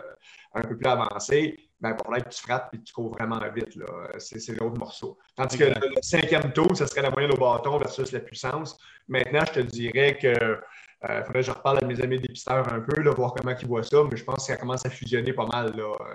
un 0.54 0.62
peu 0.62 0.78
plus 0.78 0.88
avancé. 0.88 1.60
Ben, 1.84 1.93
pour 1.96 2.13
là, 2.13 2.22
tu 2.22 2.41
frappes 2.41 2.74
et 2.74 2.82
tu 2.82 2.93
cours 2.93 3.12
vraiment 3.12 3.41
vite. 3.54 3.78
C'est 4.17 4.58
l'autre 4.58 4.78
morceau. 4.80 5.17
Tandis 5.36 5.58
que 5.58 5.65
le, 5.65 5.74
cinquième 6.02 6.54
tour, 6.54 6.78
ce 6.78 6.86
serait 6.86 7.02
la 7.02 7.10
moyenne 7.10 7.34
au 7.34 7.38
bâton 7.38 7.78
versus 7.78 8.13
la 8.13 8.22
puissance. 8.22 8.78
Maintenant, 9.10 9.41
je 9.48 9.52
te 9.52 9.60
dirais 9.60 10.17
que 10.17 10.60
il 11.04 11.12
euh, 11.12 11.24
faudrait 11.26 11.41
que 11.41 11.48
je 11.48 11.52
reparle 11.52 11.80
à 11.84 11.86
mes 11.86 12.00
amis 12.02 12.17
dépisteurs 12.17 12.72
un 12.72 12.80
peu, 12.80 13.02
là, 13.02 13.12
voir 13.12 13.34
comment 13.34 13.54
ils 13.60 13.67
voient 13.67 13.84
ça, 13.84 13.98
mais 14.10 14.15
je 14.15 14.24
pense 14.24 14.38
que 14.38 14.54
ça 14.54 14.56
commence 14.56 14.86
à 14.86 14.89
fusionner 14.89 15.34
pas 15.34 15.46
mal. 15.46 15.76
Là. 15.76 15.84
Euh, 15.84 16.13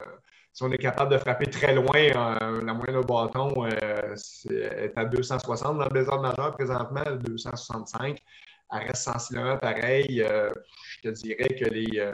si 0.54 0.62
on 0.62 0.72
est 0.72 0.78
capable 0.78 1.12
de 1.12 1.18
frapper 1.18 1.44
très 1.50 1.74
loin, 1.74 1.84
euh, 1.94 2.64
la 2.64 2.72
moyenne 2.72 2.96
au 2.96 3.04
bâton 3.04 3.66
euh, 3.66 4.16
est 4.50 4.96
à 4.96 5.04
260 5.04 5.76
dans 5.76 5.84
le 5.84 5.90
désordre 5.90 6.22
majeur 6.22 6.56
présentement, 6.56 7.04
265. 7.20 8.18
Elle 8.72 8.86
reste 8.86 9.02
sensiblement 9.02 9.58
pareil. 9.58 10.24
Je 10.24 11.00
te 11.02 11.08
dirais 11.08 11.48
que 11.48 11.66
les. 11.66 12.12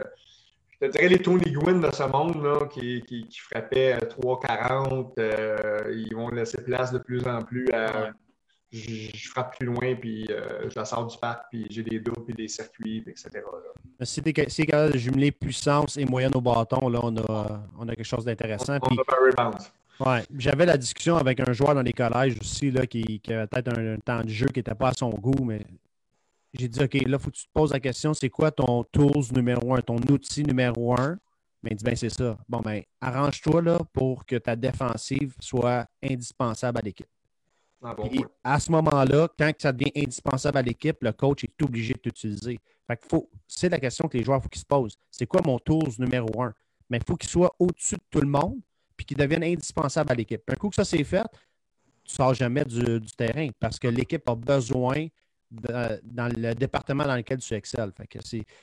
Je 0.81 0.87
te 0.87 0.91
dirais 0.91 1.09
les 1.09 1.19
Tony 1.19 1.51
Gwynn 1.51 1.81
de 1.81 1.91
ce 1.91 2.03
monde 2.03 2.43
là, 2.43 2.67
qui, 2.67 3.01
qui, 3.07 3.27
qui 3.27 3.39
frappaient 3.39 3.97
3,40, 3.97 5.93
ils 5.93 6.15
vont 6.15 6.29
laisser 6.29 6.63
place 6.63 6.91
de 6.91 6.99
plus 6.99 7.25
en 7.27 7.41
plus 7.41 7.69
à 7.71 8.11
je, 8.75 9.29
frappe 9.29 9.57
plus 9.57 9.67
loin, 9.67 9.95
puis 9.95 10.25
euh, 10.29 10.69
je 10.69 10.77
la 10.77 10.85
sors 10.85 11.05
du 11.05 11.17
parc, 11.17 11.45
puis 11.49 11.65
j'ai 11.69 11.83
des 11.83 11.99
doubles, 11.99 12.25
puis 12.25 12.33
des 12.33 12.47
circuits, 12.47 13.03
etc. 13.07 13.29
Si 14.01 14.21
tu 14.21 14.29
es, 14.29 14.33
capable 14.33 14.93
de 14.93 14.97
jumeler 14.97 15.31
puissance 15.31 15.97
et 15.97 16.05
moyenne 16.05 16.35
au 16.35 16.41
bâton, 16.41 16.89
là, 16.89 16.99
on 17.03 17.15
a, 17.17 17.63
on 17.77 17.87
a 17.87 17.95
quelque 17.95 18.05
chose 18.05 18.25
d'intéressant. 18.25 18.77
On, 18.81 18.95
a 18.95 19.51
Ouais, 19.97 20.23
j'avais 20.37 20.65
la 20.65 20.77
discussion 20.77 21.15
avec 21.15 21.39
un 21.39 21.53
joueur 21.53 21.73
dans 21.73 21.81
les 21.81 21.93
collèges 21.93 22.37
aussi 22.41 22.69
là, 22.69 22.85
qui, 22.85 23.21
avait 23.29 23.47
peut-être 23.47 23.77
un, 23.77 23.97
temps 23.97 24.23
de 24.23 24.29
jeu 24.29 24.47
qui 24.47 24.59
n'était 24.59 24.75
pas 24.75 24.89
à 24.89 24.93
son 24.93 25.09
goût, 25.09 25.45
mais 25.45 25.65
j'ai 26.57 26.67
dit 26.67 26.83
OK, 26.83 26.93
là, 26.93 27.01
il 27.05 27.19
faut 27.19 27.29
que 27.29 27.35
tu 27.35 27.45
te 27.45 27.51
poses 27.53 27.71
la 27.71 27.79
question 27.79 28.13
c'est 28.13 28.29
quoi 28.29 28.51
ton 28.51 28.83
tools 28.83 29.33
numéro 29.33 29.75
un, 29.75 29.81
ton 29.81 29.97
outil 30.09 30.43
numéro 30.43 30.99
un? 30.99 31.17
Mais 31.63 31.71
il 31.71 31.77
dit 31.77 31.83
ben 31.83 31.95
c'est 31.95 32.09
ça. 32.09 32.37
Bon, 32.47 32.59
ben, 32.59 32.83
arrange-toi 33.01 33.61
là 33.61 33.79
pour 33.91 34.25
que 34.25 34.35
ta 34.35 34.55
défensive 34.55 35.35
soit 35.39 35.87
indispensable 36.03 36.77
à 36.77 36.81
l'équipe. 36.81 37.07
Ah 37.85 37.95
à 38.43 38.59
ce 38.59 38.71
moment-là, 38.71 39.27
quand 39.37 39.51
ça 39.59 39.71
devient 39.71 39.91
indispensable 39.95 40.57
à 40.57 40.61
l'équipe, 40.61 40.97
le 41.01 41.11
coach 41.11 41.43
est 41.43 41.61
obligé 41.61 41.93
de 41.93 41.99
t'utiliser. 41.99 42.59
C'est 43.47 43.69
la 43.69 43.79
question 43.79 44.07
que 44.07 44.17
les 44.17 44.23
joueurs 44.23 44.41
faut 44.41 44.49
qu'ils 44.49 44.61
se 44.61 44.65
posent. 44.65 44.97
C'est 45.11 45.27
quoi 45.27 45.41
mon 45.45 45.59
tour 45.59 45.87
numéro 45.99 46.41
un? 46.41 46.53
Mais 46.89 46.97
il 46.97 47.03
faut 47.05 47.15
qu'il 47.15 47.29
soit 47.29 47.53
au-dessus 47.59 47.95
de 47.95 48.03
tout 48.09 48.21
le 48.21 48.27
monde 48.27 48.57
puis 48.95 49.05
qu'il 49.05 49.17
devienne 49.17 49.43
indispensable 49.43 50.11
à 50.11 50.15
l'équipe. 50.15 50.41
Un 50.47 50.55
coup 50.55 50.69
que 50.69 50.75
ça 50.75 50.85
c'est 50.85 51.03
fait, 51.03 51.25
tu 52.03 52.11
ne 52.11 52.15
sors 52.15 52.33
jamais 52.33 52.65
du, 52.65 53.01
terrain 53.17 53.49
parce 53.59 53.77
que 53.77 53.87
l'équipe 53.87 54.27
a 54.29 54.35
besoin 54.35 55.07
dans 56.03 56.31
le 56.35 56.53
département 56.53 57.05
dans 57.05 57.15
lequel 57.15 57.39
tu 57.39 57.53
excelles. 57.53 57.91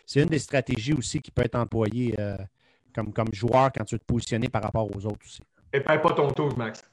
c'est 0.06 0.20
une 0.20 0.28
des 0.28 0.38
stratégies 0.38 0.92
aussi 0.92 1.20
qui 1.20 1.30
peut 1.30 1.42
être 1.42 1.56
employée 1.56 2.14
euh, 2.18 2.36
comme, 2.94 3.12
comme 3.12 3.32
joueur 3.32 3.70
quand 3.72 3.84
tu 3.84 3.94
veux 3.94 3.98
te 3.98 4.04
positionner 4.04 4.48
par 4.48 4.62
rapport 4.62 4.88
aux 4.94 5.06
autres 5.06 5.24
aussi. 5.24 5.40
Et 5.72 5.80
perds 5.80 6.02
pas 6.02 6.12
ton 6.12 6.30
tour, 6.30 6.56
Max. 6.56 6.84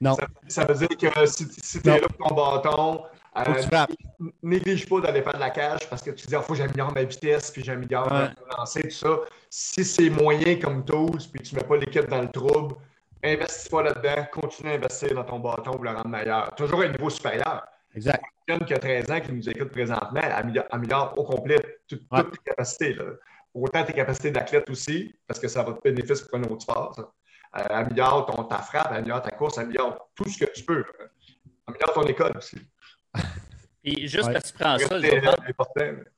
Non. 0.00 0.14
Ça, 0.48 0.64
veut 0.66 0.74
dire 0.74 0.88
que 0.88 1.26
si, 1.26 1.48
tu 1.48 1.88
es 1.88 2.00
là 2.00 2.06
pour 2.08 2.28
ton 2.28 2.34
bâton, 2.34 3.04
euh, 3.38 3.86
néglige 4.42 4.88
pas 4.88 5.00
d'aller 5.00 5.22
faire 5.22 5.34
de 5.34 5.38
la 5.38 5.50
cage 5.50 5.88
parce 5.88 6.02
que 6.02 6.10
tu 6.10 6.26
dis, 6.26 6.32
il 6.32 6.36
oh, 6.36 6.42
faut 6.42 6.52
que 6.52 6.58
j'améliore 6.58 6.92
ma 6.92 7.04
vitesse, 7.04 7.50
puis 7.50 7.64
j'améliore 7.64 8.10
ouais. 8.12 8.28
lancer, 8.56 8.82
tout 8.82 8.90
ça. 8.90 9.20
Si 9.48 9.84
c'est 9.84 10.10
moyen 10.10 10.56
comme 10.56 10.84
tools, 10.84 11.18
puis 11.32 11.42
tu 11.42 11.54
ne 11.54 11.60
mets 11.60 11.66
pas 11.66 11.76
l'équipe 11.76 12.08
dans 12.08 12.22
le 12.22 12.30
trouble, 12.30 12.74
investis 13.24 13.68
pas 13.68 13.82
là-dedans, 13.82 14.26
continue 14.32 14.70
à 14.70 14.74
investir 14.74 15.14
dans 15.14 15.24
ton 15.24 15.38
bâton 15.38 15.72
pour 15.72 15.84
le 15.84 15.90
rendre 15.90 16.08
meilleur. 16.08 16.54
Toujours 16.54 16.82
à 16.82 16.84
un 16.84 16.88
niveau 16.88 17.10
supérieur. 17.10 17.64
Exact. 17.96 18.22
Un 18.48 18.54
jeune 18.54 18.64
qui 18.66 18.74
a 18.74 18.78
13 18.78 19.10
ans 19.10 19.20
qui 19.20 19.32
nous 19.32 19.48
écoute 19.48 19.70
présentement, 19.70 20.20
améliore, 20.70 21.14
au 21.16 21.24
complet 21.24 21.60
toutes 21.88 22.08
tes 22.08 22.38
capacités. 22.44 22.96
Autant 23.54 23.84
tes 23.84 23.94
capacités 23.94 24.30
d'athlète 24.30 24.68
aussi, 24.68 25.14
parce 25.26 25.40
que 25.40 25.48
ça 25.48 25.62
va 25.62 25.72
te 25.72 25.80
bénéficier 25.82 26.26
pour 26.28 26.38
un 26.38 26.44
autre 26.44 26.62
sport. 26.62 26.94
Euh, 27.56 27.62
améliore 27.70 28.26
ton, 28.26 28.44
ta 28.44 28.58
frappe, 28.58 28.92
améliore 28.92 29.22
ta 29.22 29.30
course, 29.30 29.56
améliore 29.56 30.10
tout 30.14 30.28
ce 30.28 30.38
que 30.38 30.50
tu 30.52 30.62
peux. 30.62 30.84
Améliore 31.66 31.94
ton 31.94 32.02
école 32.02 32.36
aussi. 32.36 32.58
Et 33.88 34.08
juste 34.08 34.32
parce 34.32 34.50
que 34.50 34.58
tu 34.58 34.64
prends 34.64 34.78
ça, 34.78 34.98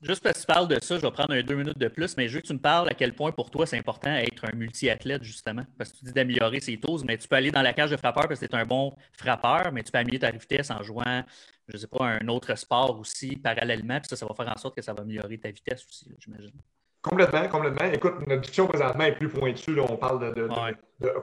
juste 0.00 0.22
parce 0.22 0.36
que 0.36 0.40
tu 0.40 0.46
parles 0.46 0.68
de 0.68 0.80
ça, 0.80 0.96
je 0.96 1.02
vais 1.02 1.10
prendre 1.10 1.34
un 1.34 1.42
deux 1.42 1.54
minutes 1.54 1.76
de 1.76 1.88
plus, 1.88 2.16
mais 2.16 2.26
je 2.26 2.36
veux 2.36 2.40
que 2.40 2.46
tu 2.46 2.54
me 2.54 2.58
parles 2.58 2.88
à 2.88 2.94
quel 2.94 3.12
point 3.12 3.30
pour 3.30 3.50
toi 3.50 3.66
c'est 3.66 3.76
important 3.76 4.10
d'être 4.10 4.42
un 4.50 4.56
multi-athlète, 4.56 5.22
justement. 5.22 5.64
Parce 5.76 5.92
que 5.92 5.98
tu 5.98 6.06
dis 6.06 6.12
d'améliorer 6.14 6.60
ses 6.60 6.80
tools, 6.80 7.02
mais 7.04 7.18
tu 7.18 7.28
peux 7.28 7.36
aller 7.36 7.50
dans 7.50 7.60
la 7.60 7.74
cage 7.74 7.90
de 7.90 7.98
frappeur 7.98 8.26
parce 8.26 8.40
que 8.40 8.46
tu 8.46 8.52
es 8.52 8.58
un 8.58 8.64
bon 8.64 8.96
frappeur, 9.12 9.70
mais 9.70 9.82
tu 9.82 9.92
peux 9.92 9.98
améliorer 9.98 10.18
ta 10.18 10.30
vitesse 10.30 10.70
en 10.70 10.82
jouant, 10.82 11.22
je 11.68 11.74
ne 11.74 11.78
sais 11.78 11.86
pas, 11.86 12.06
un 12.06 12.26
autre 12.28 12.54
sport 12.56 12.98
aussi 12.98 13.36
parallèlement, 13.36 14.00
puis 14.00 14.08
ça, 14.08 14.16
ça 14.16 14.24
va 14.24 14.34
faire 14.34 14.50
en 14.50 14.58
sorte 14.58 14.74
que 14.74 14.82
ça 14.82 14.94
va 14.94 15.02
améliorer 15.02 15.36
ta 15.36 15.50
vitesse 15.50 15.84
aussi, 15.86 16.10
j'imagine. 16.18 16.54
Complètement, 17.02 17.48
complètement. 17.48 17.92
Écoute, 17.92 18.26
notre 18.26 18.40
discussion 18.40 18.66
présentement 18.66 19.04
est 19.04 19.12
plus 19.12 19.28
pointue. 19.28 19.78
on 19.78 19.96
parle 19.96 20.34
de, 20.34 20.48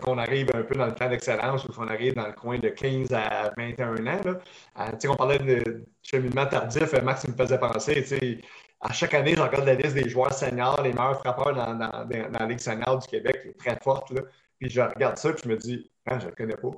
qu'on 0.02 0.18
arrive 0.18 0.50
un 0.54 0.64
peu 0.64 0.76
dans 0.76 0.86
le 0.86 0.96
temps 0.96 1.10
d'excellence 1.10 1.66
ou 1.66 1.74
qu'on 1.74 1.88
arrive 1.88 2.16
dans 2.16 2.28
le 2.28 2.34
coin 2.34 2.58
de 2.60 2.70
15 2.70 3.14
à 3.14 3.52
21 3.58 4.08
ans. 4.08 4.22
Là. 4.24 4.40
Euh, 4.80 5.08
on 5.10 5.16
parlait 5.16 5.40
de 5.40 5.86
cheminement 6.02 6.46
tardif. 6.46 6.94
Euh, 6.94 7.02
Max 7.02 7.28
me 7.28 7.34
faisait 7.34 7.60
penser. 7.60 8.42
À 8.82 8.94
chaque 8.94 9.14
année, 9.14 9.36
je 9.36 9.42
regarde 9.42 9.66
la 9.66 9.76
liste 9.76 9.96
des 9.96 10.10
joueurs 10.10 10.34
seniors, 10.34 10.82
les 10.82 10.94
meilleurs 10.94 11.20
frappeurs 11.20 11.54
dans, 11.54 11.76
dans, 11.76 12.08
la 12.08 12.46
Ligue 12.46 12.60
senior 12.60 13.00
du 13.00 13.08
Québec, 13.08 13.42
qui 13.42 13.48
est 13.50 13.58
très 13.58 13.78
forte. 13.82 14.12
Là. 14.12 14.22
Puis 14.60 14.70
je 14.70 14.82
regarde 14.82 15.18
ça 15.18 15.30
et 15.32 15.36
je 15.44 15.50
me 15.50 15.58
dis, 15.58 15.92
ah, 16.06 16.20
je 16.20 16.26
ne 16.26 16.30
le 16.30 16.36
connais 16.36 16.58
pas 16.58 16.72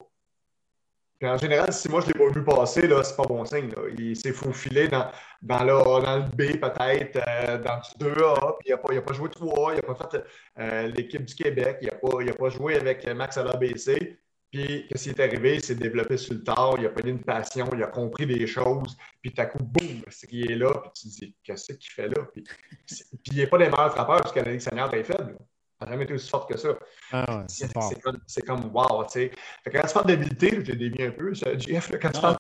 en 1.24 1.38
général, 1.38 1.74
si 1.74 1.90
moi 1.90 2.02
je 2.02 2.08
ne 2.08 2.14
l'ai 2.14 2.20
pas 2.20 2.40
vu 2.40 2.46
passer, 2.46 2.88
là, 2.88 3.04
c'est 3.04 3.16
pas 3.16 3.24
bon 3.24 3.44
signe. 3.46 3.72
Il 3.98 4.16
s'est 4.16 4.34
faufilé 4.34 4.88
dans, 4.88 5.10
dans, 5.42 5.66
dans 5.66 6.18
le 6.18 6.24
B, 6.36 6.60
peut-être, 6.60 7.20
euh, 7.28 7.58
dans 7.58 7.80
le 8.00 8.06
2A, 8.06 8.58
puis 8.60 8.70
il 8.70 8.96
n'a 8.96 9.02
pas, 9.02 9.14
joué 9.14 9.30
3A, 9.30 9.74
il 9.74 9.76
n'a 9.78 9.82
pas 9.82 10.10
fait 10.12 10.24
euh, 10.60 10.88
l'équipe 10.90 11.26
du 11.26 11.34
Québec, 11.34 11.80
il 11.82 11.88
n'a 11.88 11.96
pas, 11.96 12.34
pas, 12.38 12.50
joué 12.50 12.76
avec 12.76 13.08
Max 13.08 13.38
à 13.38 13.44
l'ABC. 13.44 14.20
Puis, 14.52 14.88
qu'est-ce 14.88 15.04
qui 15.04 15.10
est 15.10 15.20
arrivé? 15.20 15.56
Il 15.56 15.64
s'est 15.64 15.76
développé 15.76 16.16
sur 16.16 16.34
le 16.34 16.44
tard, 16.44 16.76
il 16.80 16.86
a 16.86 16.90
pas 16.90 17.02
une 17.06 17.22
passion, 17.22 17.70
il 17.74 17.84
a 17.84 17.88
compris 17.88 18.26
des 18.26 18.48
choses, 18.48 18.96
puis 19.22 19.34
tout 19.34 19.42
à 19.42 19.46
coup, 19.46 19.60
boum, 19.62 20.04
c'est 20.10 20.28
qu'il 20.28 20.50
est 20.50 20.56
là, 20.56 20.72
puis 20.72 20.92
tu 20.96 21.10
te 21.10 21.26
dis, 21.26 21.36
qu'est-ce 21.44 21.74
qu'il 21.74 21.92
fait 21.92 22.08
là? 22.08 22.24
Puis, 22.32 22.44
puis 22.88 23.20
il 23.32 23.38
n'est 23.38 23.48
pas 23.48 23.58
des 23.58 23.66
meilleurs 23.66 23.92
frappeurs, 23.92 24.22
parce 24.22 24.32
que 24.32 24.40
la 24.40 24.52
Ligue 24.52 24.62
senior 24.62 24.94
est 24.94 25.04
faible. 25.04 25.36
N'a 25.86 25.92
jamais 25.92 26.04
été 26.06 26.14
aussi 26.14 26.30
fort 26.30 26.48
que 26.48 26.58
ça. 26.58 26.70
Ah 27.12 27.44
c'est 27.48 27.72
comme, 28.02 28.20
comme, 28.46 28.72
wow, 28.74 29.04
tu 29.06 29.12
sais. 29.12 29.32
Quand 29.72 29.88
tu 29.88 29.94
parles 29.94 30.08
d'habilité, 30.08 30.60
j'ai 30.64 30.76
dévié 30.76 31.08
un 31.08 31.12
peu, 31.12 31.34
ça, 31.36 31.58
Jeff, 31.58 31.92
quand 32.02 32.12
tu 32.12 32.22
parles 32.22 32.38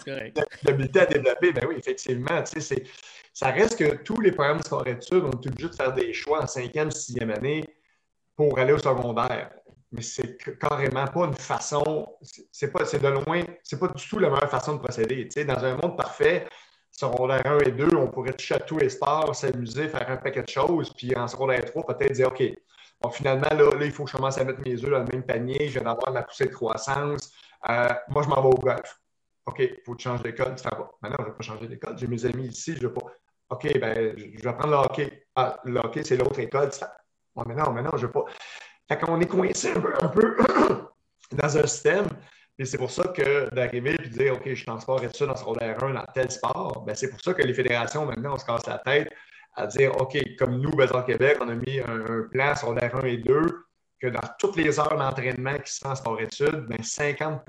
d'habilité 0.63 0.99
à 1.01 1.05
développer, 1.05 1.51
ben 1.51 1.65
oui, 1.67 1.75
effectivement, 1.77 2.41
tu 2.43 2.61
sais, 2.61 2.83
ça 3.33 3.51
reste 3.51 3.77
que 3.77 3.95
tous 3.97 4.19
les 4.21 4.31
programmes 4.31 4.61
scolaires 4.61 4.95
études 4.95 5.23
ont 5.23 5.31
été 5.31 5.49
obligés 5.49 5.69
de 5.69 5.75
faire 5.75 5.93
des 5.93 6.13
choix 6.13 6.43
en 6.43 6.47
cinquième, 6.47 6.89
sixième 6.89 7.31
année 7.31 7.63
pour 8.35 8.57
aller 8.57 8.73
au 8.73 8.79
secondaire 8.79 9.51
mais 9.91 10.01
c'est 10.01 10.37
carrément 10.59 11.07
pas 11.07 11.25
une 11.25 11.33
façon, 11.33 12.17
c'est 12.51 12.71
pas, 12.71 12.85
c'est 12.85 13.01
de 13.01 13.07
loin, 13.07 13.43
c'est 13.63 13.79
pas 13.79 13.87
du 13.87 14.07
tout 14.07 14.19
la 14.19 14.29
meilleure 14.29 14.49
façon 14.49 14.73
de 14.75 14.79
procéder. 14.79 15.27
dans 15.45 15.63
un 15.63 15.75
monde 15.75 15.95
parfait, 15.95 16.47
secondaire 16.91 17.41
1 17.45 17.59
et 17.59 17.71
2, 17.71 17.95
on 17.95 18.07
pourrait 18.07 18.33
toucher 18.33 18.55
à 18.55 18.59
tous 18.59 18.77
les 18.77 18.89
sports, 18.89 19.33
s'amuser, 19.35 19.87
faire 19.87 20.09
un 20.09 20.17
paquet 20.17 20.43
de 20.43 20.49
choses, 20.49 20.91
puis 20.93 21.15
en 21.15 21.27
secondaire 21.27 21.63
3, 21.65 21.85
peut-être 21.85 22.13
dire, 22.13 22.27
OK, 22.27 22.43
bon, 23.01 23.09
finalement, 23.09 23.49
là, 23.51 23.69
il 23.81 23.91
faut 23.91 24.05
que 24.05 24.11
je 24.11 24.17
commence 24.17 24.37
à 24.37 24.43
mettre 24.43 24.61
mes 24.65 24.83
œufs 24.83 24.91
dans 24.91 24.99
le 24.99 25.05
même 25.05 25.23
panier, 25.23 25.67
je 25.67 25.79
viens 25.79 25.83
d'avoir 25.83 26.11
la 26.11 26.23
poussée 26.23 26.45
de 26.45 26.53
croissance, 26.53 27.31
euh, 27.69 27.89
moi, 28.09 28.23
je 28.23 28.29
m'en 28.29 28.41
vais 28.41 28.47
au 28.47 28.59
golf. 28.59 28.99
OK, 29.45 29.59
il 29.59 29.81
faut 29.85 29.93
que 29.93 29.97
tu 29.97 30.03
changes 30.03 30.23
d'école, 30.23 30.55
tu 30.55 30.63
fais 30.63 30.69
pas. 30.69 30.91
Maintenant, 31.01 31.17
je 31.19 31.23
ne 31.23 31.29
vais 31.29 31.37
pas 31.37 31.43
changer 31.43 31.67
d'école, 31.67 31.97
j'ai 31.97 32.07
mes 32.07 32.25
amis 32.25 32.47
ici, 32.47 32.75
je 32.75 32.83
ne 32.83 32.87
vais 32.87 32.93
pas. 32.93 33.05
OK, 33.49 33.79
ben, 33.79 34.13
je 34.17 34.43
vais 34.43 34.53
prendre 34.53 34.71
le 34.71 34.77
hockey. 34.77 35.25
Ah, 35.35 35.57
le 35.63 35.79
hockey, 35.79 36.03
c'est 36.03 36.17
l'autre 36.17 36.37
école. 36.39 36.69
Tu 36.69 36.79
fais, 36.79 36.85
mais 37.45 37.55
non, 37.55 37.71
mais 37.71 37.81
je 37.83 37.95
ne 37.95 38.01
veux 38.01 38.11
pas. 38.11 38.25
Fait 38.89 38.99
qu'on 38.99 39.19
est 39.21 39.27
coincé 39.27 39.71
un 40.01 40.07
peu, 40.09 40.37
dans 41.31 41.57
un 41.57 41.67
système. 41.67 42.07
Et 42.59 42.65
c'est 42.65 42.77
pour 42.77 42.89
ça 42.89 43.07
que 43.09 43.53
d'arriver 43.53 43.93
et 43.93 43.97
de 43.97 44.07
dire 44.07 44.33
OK, 44.33 44.41
je 44.45 44.55
suis 44.55 44.69
en 44.69 44.79
ça 44.79 44.95
dans 44.95 45.35
ce 45.35 45.39
secondaire 45.39 45.81
1 45.81 45.93
dans 45.93 46.05
tel 46.13 46.31
sport, 46.31 46.83
ben 46.85 46.95
c'est 46.95 47.09
pour 47.09 47.21
ça 47.21 47.35
que 47.35 47.43
les 47.43 47.53
fédérations, 47.53 48.05
maintenant, 48.05 48.33
on 48.33 48.37
se 48.37 48.45
casse 48.45 48.65
la 48.65 48.79
tête 48.79 49.09
à 49.57 49.67
dire 49.67 49.99
OK, 49.99 50.17
comme 50.37 50.61
nous, 50.61 50.71
Basel 50.71 51.03
Québec, 51.05 51.37
on 51.41 51.49
a 51.49 51.55
mis 51.55 51.79
un, 51.79 52.27
plan 52.31 52.55
sur 52.55 52.67
secondaire 52.67 52.95
1 52.95 53.05
et 53.07 53.17
2, 53.17 53.65
que 53.99 54.07
dans 54.07 54.21
toutes 54.39 54.55
les 54.55 54.79
heures 54.79 54.97
d'entraînement 54.97 55.57
qui 55.57 55.73
se 55.73 55.79
font 55.79 55.89
en 55.89 55.95
sport-études, 55.95 56.67
ben 56.69 56.81
50 56.81 57.41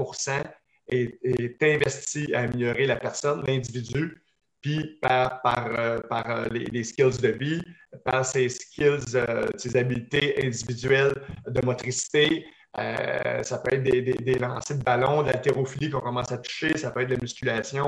est, 0.88 1.18
est 1.23 1.62
investi 1.62 2.35
à 2.35 2.40
améliorer 2.40 2.87
la 2.87 2.97
personne, 2.97 3.44
l'individu, 3.47 4.23
puis 4.62 4.99
par, 5.03 5.42
par, 5.42 5.68
euh, 5.79 6.01
par 6.01 6.31
euh, 6.31 6.49
les, 6.49 6.83
skills 6.83 7.21
de 7.21 7.29
vie, 7.29 7.62
par 8.05 8.25
ses 8.25 8.49
skills, 8.49 9.14
euh, 9.14 9.47
ses 9.57 9.77
habiletés 9.77 10.42
individuelles 10.42 11.14
de 11.47 11.64
motricité. 11.64 12.47
ça 12.75 13.59
peut 13.59 13.75
être 13.75 13.83
des, 13.83 14.03
des, 14.03 14.38
lancers 14.38 14.79
de 14.79 14.83
ballon, 14.83 15.23
de 15.23 15.29
l'haltérophilie 15.29 15.90
qu'on 15.90 16.01
commence 16.01 16.33
à 16.33 16.38
toucher, 16.38 16.77
ça 16.79 16.90
peut 16.90 17.03
être 17.03 17.09
de 17.09 17.14
la 17.14 17.21
musculation, 17.21 17.87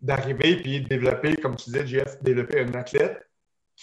d'arriver 0.00 0.56
puis 0.56 0.80
développer, 0.80 1.36
comme 1.36 1.56
tu 1.56 1.70
disais, 1.70 1.86
Jeff, 1.86 2.22
développer 2.22 2.60
un 2.60 2.72
athlète 2.74 3.28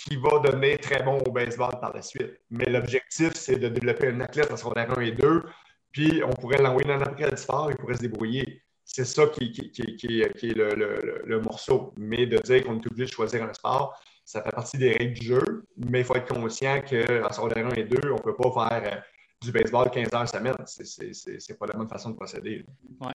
qui 0.03 0.17
va 0.17 0.39
devenir 0.39 0.77
très 0.79 1.03
bon 1.03 1.19
au 1.19 1.31
baseball 1.31 1.79
par 1.79 1.93
la 1.93 2.01
suite. 2.01 2.41
Mais 2.49 2.65
l'objectif, 2.65 3.33
c'est 3.33 3.57
de 3.57 3.69
développer 3.69 4.09
un 4.09 4.19
athlète 4.21 4.51
en 4.51 4.57
secondaire 4.57 4.97
1 4.97 5.01
et 5.01 5.11
2, 5.11 5.43
puis 5.91 6.21
on 6.23 6.33
pourrait 6.33 6.61
l'envoyer 6.61 6.87
dans 6.87 7.13
quel 7.15 7.37
sport, 7.37 7.71
il 7.71 7.77
pourrait 7.77 7.95
se 7.95 8.01
débrouiller 8.01 8.61
c'est 8.85 9.03
ça 9.03 9.27
qui, 9.27 9.51
est 9.51 10.55
le, 10.55 11.41
morceau. 11.41 11.93
Mais 11.97 12.27
de 12.27 12.37
dire 12.37 12.63
qu'on 12.63 12.75
est 12.75 12.87
obligé 12.87 13.05
de 13.05 13.11
choisir 13.11 13.43
un 13.43 13.53
sport, 13.53 13.99
ça 14.23 14.41
fait 14.41 14.51
partie 14.51 14.77
des 14.77 14.91
règles 14.91 15.19
du 15.19 15.27
jeu, 15.27 15.65
mais 15.75 15.99
il 15.99 16.05
faut 16.05 16.15
être 16.15 16.33
conscient 16.33 16.81
qu'en 16.81 17.33
secondaire 17.33 17.67
1 17.67 17.73
et 17.73 17.83
2, 17.83 17.99
on 18.11 18.15
ne 18.15 18.19
peut 18.19 18.35
pas 18.35 18.69
faire 18.69 18.93
euh, 18.93 19.01
du 19.41 19.51
baseball 19.51 19.89
15 19.89 20.13
heures 20.13 20.29
semaine. 20.29 20.55
Ce 20.65 21.51
n'est 21.51 21.57
pas 21.57 21.65
la 21.65 21.73
bonne 21.73 21.89
façon 21.89 22.11
de 22.11 22.15
procéder. 22.15 22.63
Oui. 23.01 23.11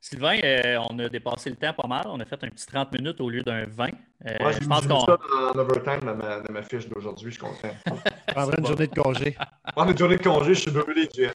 Sylvain, 0.00 0.38
euh, 0.44 0.78
on 0.90 0.98
a 1.00 1.08
dépassé 1.08 1.50
le 1.50 1.56
temps 1.56 1.72
pas 1.72 1.88
mal. 1.88 2.04
On 2.06 2.20
a 2.20 2.24
fait 2.24 2.42
un 2.42 2.48
petit 2.48 2.66
30 2.66 2.92
minutes 2.92 3.20
au 3.20 3.28
lieu 3.28 3.42
d'un 3.42 3.66
20. 3.66 3.88
Euh, 4.26 4.52
je 4.60 4.66
pense 4.66 4.86
qu'on. 4.86 5.00
ça 5.00 5.18
en 5.54 5.58
overtime 5.58 6.00
dans 6.04 6.14
ma, 6.14 6.40
ma 6.50 6.62
fiche 6.62 6.88
d'aujourd'hui, 6.88 7.30
je 7.30 7.34
suis 7.34 7.40
content. 7.40 7.74
Prendre 8.28 8.58
une 8.58 8.66
journée 8.66 8.86
de 8.86 8.94
congé. 8.94 9.36
Prendre 9.74 9.90
une 9.90 9.98
journée 9.98 10.16
de 10.16 10.22
congé, 10.22 10.54
je 10.54 10.60
suis 10.60 10.70
brûlé, 10.70 11.08
Jeff. 11.12 11.34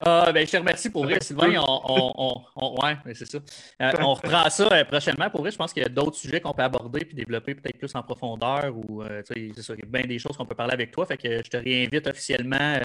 Ah, 0.00 0.30
ben, 0.32 0.46
je 0.46 0.52
te 0.52 0.56
remercie 0.58 0.90
pour 0.90 1.04
vrai, 1.04 1.18
Sylvain. 1.20 1.54
On, 1.68 2.44
on, 2.56 2.82
ouais, 2.82 2.96
c'est 3.14 3.26
ça. 3.26 3.38
Euh, 3.80 3.92
on 4.00 4.14
reprend 4.14 4.48
ça 4.50 4.68
euh, 4.72 4.84
prochainement. 4.84 5.30
Pour 5.30 5.40
vrai, 5.40 5.50
je 5.50 5.56
pense 5.56 5.72
qu'il 5.72 5.82
y 5.82 5.86
a 5.86 5.88
d'autres 5.88 6.16
sujets 6.16 6.40
qu'on 6.40 6.52
peut 6.52 6.62
aborder 6.62 7.00
et 7.10 7.14
développer 7.14 7.54
peut-être 7.54 7.78
plus 7.78 7.94
en 7.94 8.02
profondeur. 8.02 8.76
Ou, 8.76 9.02
c'est 9.24 9.62
ça, 9.62 9.74
il 9.74 9.80
y 9.80 9.82
a 9.82 9.86
bien 9.86 10.02
des 10.02 10.18
choses 10.18 10.36
qu'on 10.36 10.46
peut 10.46 10.54
parler 10.54 10.74
avec 10.74 10.90
toi. 10.90 11.06
Fait 11.06 11.16
que 11.16 11.38
je 11.38 11.50
te 11.50 11.56
réinvite 11.56 12.06
officiellement 12.06 12.78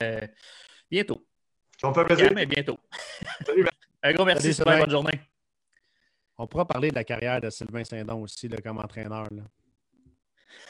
bientôt. 0.90 1.26
Ça 1.80 1.90
me 1.90 1.94
fait 1.94 2.06
plaisir. 2.06 2.32
mais 2.34 2.46
bientôt. 2.46 2.78
Salut, 3.46 3.66
un 4.04 4.14
gros 4.14 4.26
merci, 4.26 4.54
Sylvain. 4.54 4.80
Bonne 4.80 4.90
journée. 4.90 5.20
On 6.38 6.48
pourra 6.48 6.66
parler 6.66 6.90
de 6.90 6.96
la 6.96 7.04
carrière 7.04 7.40
de 7.40 7.50
Sylvain 7.50 7.84
Saint-Don 7.84 8.22
aussi 8.24 8.48
là, 8.48 8.58
comme 8.58 8.80
entraîneur. 8.80 9.28
Là. 9.32 9.44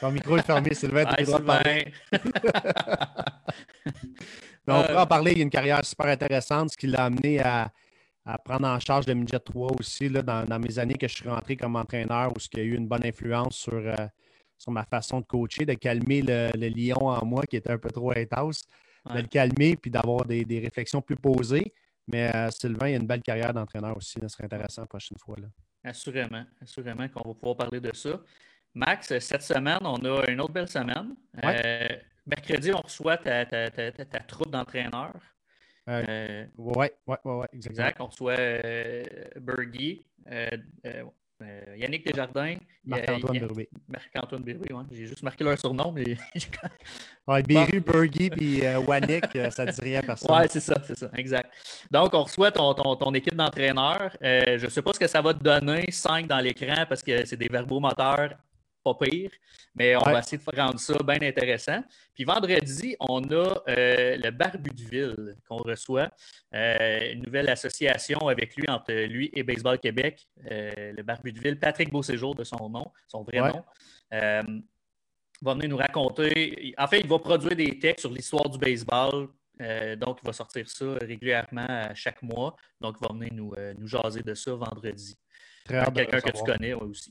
Ton 0.00 0.10
micro 0.10 0.36
est 0.36 0.42
fermé, 0.42 0.74
Sylvain. 0.74 1.04
De 1.04 1.42
parler. 1.42 1.92
on 4.66 4.82
pourra 4.82 5.02
en 5.02 5.06
parler. 5.06 5.32
Il 5.32 5.38
y 5.38 5.40
a 5.40 5.44
une 5.44 5.50
carrière 5.50 5.84
super 5.84 6.06
intéressante, 6.06 6.72
ce 6.72 6.76
qui 6.76 6.86
l'a 6.86 7.04
amené 7.04 7.40
à, 7.40 7.70
prendre 8.44 8.66
en 8.66 8.78
charge 8.78 9.06
le 9.06 9.14
Midget 9.14 9.40
3 9.40 9.72
aussi 9.80 10.08
là, 10.08 10.22
dans, 10.22 10.58
mes 10.58 10.78
années 10.78 10.94
que 10.94 11.08
je 11.08 11.14
suis 11.14 11.28
rentré 11.28 11.56
comme 11.56 11.76
entraîneur, 11.76 12.32
où 12.36 12.40
ce 12.40 12.48
qui 12.48 12.60
a 12.60 12.62
eu 12.62 12.74
une 12.74 12.86
bonne 12.86 13.04
influence 13.04 13.56
sur, 13.56 13.74
euh, 13.74 13.94
sur 14.58 14.72
ma 14.72 14.84
façon 14.84 15.20
de 15.20 15.26
coacher, 15.26 15.64
de 15.64 15.74
calmer 15.74 16.22
le, 16.22 16.68
lion 16.68 17.08
en 17.08 17.24
moi 17.24 17.44
qui 17.44 17.56
était 17.56 17.72
un 17.72 17.78
peu 17.78 17.90
trop 17.90 18.12
intense, 18.16 18.64
de 19.12 19.18
le 19.20 19.26
calmer 19.26 19.76
puis 19.76 19.90
d'avoir 19.90 20.24
des, 20.24 20.44
des, 20.44 20.60
réflexions 20.60 21.00
plus 21.00 21.16
posées. 21.16 21.72
Mais 22.08 22.34
euh, 22.34 22.50
Sylvain, 22.50 22.88
il 22.88 22.94
a 22.94 22.96
une 22.98 23.06
belle 23.06 23.22
carrière 23.22 23.52
d'entraîneur 23.52 23.96
aussi. 23.96 24.18
Ce 24.20 24.28
serait 24.28 24.44
intéressant 24.44 24.82
la 24.82 24.88
prochaine 24.88 25.18
fois. 25.18 25.36
Là. 25.38 25.46
Assurément, 25.84 26.44
assurément 26.60 27.08
qu'on 27.08 27.28
va 27.28 27.34
pouvoir 27.34 27.56
parler 27.56 27.80
de 27.80 27.94
ça. 27.94 28.20
Max, 28.74 29.18
cette 29.18 29.42
semaine, 29.42 29.80
on 29.82 29.96
a 30.04 30.30
une 30.30 30.40
autre 30.40 30.52
belle 30.52 30.68
semaine. 30.68 31.14
Euh, 31.44 31.88
mercredi, 32.26 32.72
on 32.72 32.80
reçoit 32.80 33.18
ta, 33.18 33.44
ta, 33.46 33.70
ta, 33.70 33.92
ta 33.92 34.20
troupe 34.20 34.50
d'entraîneurs. 34.50 35.20
Euh, 35.88 36.46
oui, 36.56 36.86
oui, 37.06 37.16
oui, 37.24 37.46
exactement. 37.52 37.86
Exact. 37.88 38.00
On 38.00 38.06
reçoit 38.06 38.36
Bergy, 39.40 40.04
euh, 41.42 41.76
Yannick 41.76 42.06
Desjardins. 42.06 42.56
Marc-Antoine 42.84 43.38
Birubé. 43.38 43.68
Marc-Antoine 43.88 44.42
Birubé, 44.42 44.72
oui. 44.72 44.82
J'ai 44.90 45.06
juste 45.06 45.22
marqué 45.22 45.44
leur 45.44 45.58
surnom, 45.58 45.92
mais. 45.92 46.16
ouais, 47.28 47.42
Biru, 47.42 47.80
Bergy 47.80 48.30
puis 48.30 48.64
euh, 48.64 48.80
Wannick, 48.80 49.24
euh, 49.36 49.50
ça 49.50 49.64
ne 49.64 49.70
dit 49.70 49.80
rien 49.80 50.00
à 50.00 50.02
personne. 50.02 50.36
Oui, 50.36 50.46
c'est 50.48 50.60
ça, 50.60 50.74
c'est 50.84 50.98
ça, 50.98 51.10
exact. 51.16 51.52
Donc, 51.90 52.12
on 52.14 52.22
reçoit 52.22 52.50
ton, 52.50 52.74
ton, 52.74 52.96
ton 52.96 53.14
équipe 53.14 53.34
d'entraîneurs. 53.34 54.16
je 54.20 54.64
ne 54.64 54.70
sais 54.70 54.82
pas 54.82 54.92
ce 54.92 54.98
que 54.98 55.06
ça 55.06 55.20
va 55.20 55.34
te 55.34 55.42
donner, 55.42 55.90
5 55.90 56.26
dans 56.26 56.38
l'écran, 56.40 56.84
parce 56.88 57.02
que 57.02 57.24
c'est 57.24 57.36
des 57.36 57.48
verbomoteurs 57.48 58.34
pas 58.82 58.94
pire, 58.94 59.30
mais 59.74 59.96
on 59.96 60.00
va 60.00 60.18
essayer 60.18 60.38
de 60.38 60.60
rendre 60.60 60.78
ça 60.78 60.94
bien 61.04 61.22
intéressant. 61.22 61.82
Puis 62.14 62.24
vendredi, 62.24 62.96
on 63.00 63.22
a 63.30 63.62
euh, 63.68 64.16
le 64.16 64.30
Barbu 64.30 64.70
de 64.70 64.82
Ville 64.82 65.36
qu'on 65.48 65.58
reçoit, 65.58 66.10
euh, 66.54 67.12
une 67.12 67.22
nouvelle 67.22 67.48
association 67.48 68.28
avec 68.28 68.56
lui, 68.56 68.68
entre 68.68 68.92
lui 68.92 69.30
et 69.34 69.42
Baseball 69.42 69.78
Québec, 69.78 70.26
euh, 70.50 70.92
le 70.92 71.02
Barbu 71.02 71.32
de 71.32 71.40
Ville, 71.40 71.58
Patrick 71.58 71.90
Beauséjour 71.90 72.34
de 72.34 72.44
son 72.44 72.68
nom, 72.68 72.86
son 73.08 73.22
vrai 73.22 73.38
nom. 73.40 73.64
va 74.10 75.54
venir 75.54 75.68
nous 75.68 75.76
raconter. 75.76 76.74
En 76.78 76.86
fait, 76.86 77.00
il 77.00 77.08
va 77.08 77.18
produire 77.18 77.56
des 77.56 77.78
textes 77.78 78.00
sur 78.00 78.12
l'histoire 78.12 78.48
du 78.48 78.58
baseball. 78.58 79.28
donc, 79.98 80.18
il 80.22 80.26
va 80.26 80.32
sortir 80.32 80.68
ça 80.68 80.94
régulièrement 81.00 81.88
chaque 81.94 82.22
mois. 82.22 82.54
Donc, 82.80 82.96
il 83.00 83.06
va 83.06 83.14
venir 83.14 83.32
nous, 83.32 83.54
nous 83.78 83.86
jaser 83.86 84.22
de 84.22 84.34
ça 84.34 84.54
vendredi. 84.54 85.16
Quelqu'un 85.66 86.20
que 86.20 86.30
tu 86.30 86.42
connais 86.44 86.74
aussi. 86.74 87.10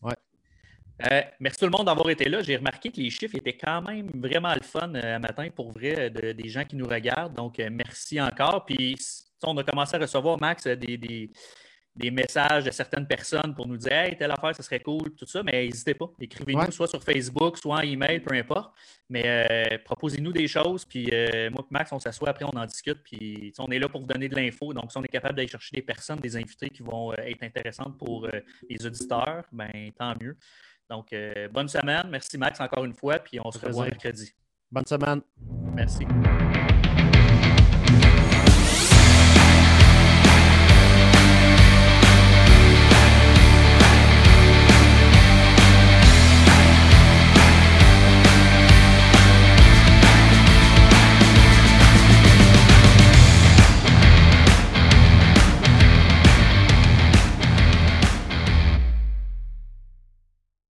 Euh, 1.10 1.22
merci 1.40 1.60
tout 1.60 1.66
le 1.66 1.72
monde 1.72 1.86
d'avoir 1.86 2.10
été 2.10 2.30
là. 2.30 2.42
J'ai 2.42 2.58
remarqué 2.58 2.92
que 2.92 2.98
les 2.98 3.10
chiffres 3.10 3.36
étaient 3.36 3.58
quand 3.58 3.82
même 3.82 4.10
vraiment 4.14 4.54
le 4.54 4.62
fun 4.62 4.94
euh, 4.94 5.20
matin 5.20 5.48
pour 5.56 5.72
vrai 5.72 6.10
des 6.10 6.50
gens 6.50 6.64
qui 6.66 6.76
nous 6.76 6.88
regardent. 6.88 7.34
Donc, 7.34 7.60
euh, 7.60 7.70
merci 7.72 8.22
encore. 8.22 8.66
Puis, 8.66 8.98
on 9.44 9.58
a 9.58 9.64
commencé 9.64 9.96
à 9.96 10.00
recevoir, 10.00 10.40
Max, 10.40 10.68
des, 10.68 11.32
messages 12.12 12.66
de 12.66 12.72
certaines 12.72 13.08
personnes 13.08 13.56
pour 13.56 13.68
nous 13.68 13.78
dire 13.78 13.92
Hey, 13.92 14.18
telle 14.18 14.32
affaire, 14.32 14.56
ce 14.56 14.62
serait 14.62 14.80
cool, 14.80 15.14
tout 15.16 15.26
ça. 15.26 15.42
Mais 15.44 15.66
n'hésitez 15.66 15.94
pas. 15.94 16.10
Écrivez-nous 16.20 16.72
soit 16.72 16.88
sur 16.88 17.04
Facebook, 17.04 17.58
soit 17.58 17.78
en 17.78 17.82
email, 17.82 18.20
peu 18.20 18.36
importe. 18.36 18.74
Mais 19.10 19.82
proposez-nous 19.86 20.32
des 20.32 20.48
choses. 20.48 20.86
Puis, 20.86 21.10
moi 21.52 21.64
et 21.64 21.72
Max, 21.72 21.92
on 21.92 22.00
s'assoit 22.00 22.30
après, 22.30 22.46
on 22.46 22.56
en 22.56 22.66
discute. 22.66 23.00
Puis, 23.04 23.54
on 23.58 23.68
est 23.68 23.80
là 23.80 23.90
pour 23.90 24.02
vous 24.02 24.08
donner 24.08 24.30
de 24.30 24.36
l'info. 24.36 24.74
Donc, 24.74 24.92
si 24.92 24.98
on 24.98 25.04
est 25.04 25.08
capable 25.08 25.36
d'aller 25.36 25.48
chercher 25.48 25.76
des 25.76 25.82
personnes, 25.82 26.20
des 26.20 26.38
invités 26.38 26.70
qui 26.70 26.84
vont 26.84 27.14
être 27.14 27.44
intéressantes 27.44 27.98
pour 27.98 28.28
les 28.70 28.86
auditeurs, 28.86 29.44
ben 29.52 29.92
tant 29.98 30.14
mieux. 30.22 30.38
Donc, 30.92 31.14
euh, 31.14 31.48
bonne 31.48 31.70
semaine. 31.70 32.08
Merci, 32.12 32.38
Max, 32.38 32.60
encore 32.60 32.84
une 32.84 32.94
fois. 32.94 33.18
Puis 33.18 33.40
on 33.44 33.50
se 33.50 33.66
revoit 33.66 33.86
mercredi. 33.86 34.34
Bonne 34.70 34.86
semaine. 34.86 35.22
Merci. 35.74 36.06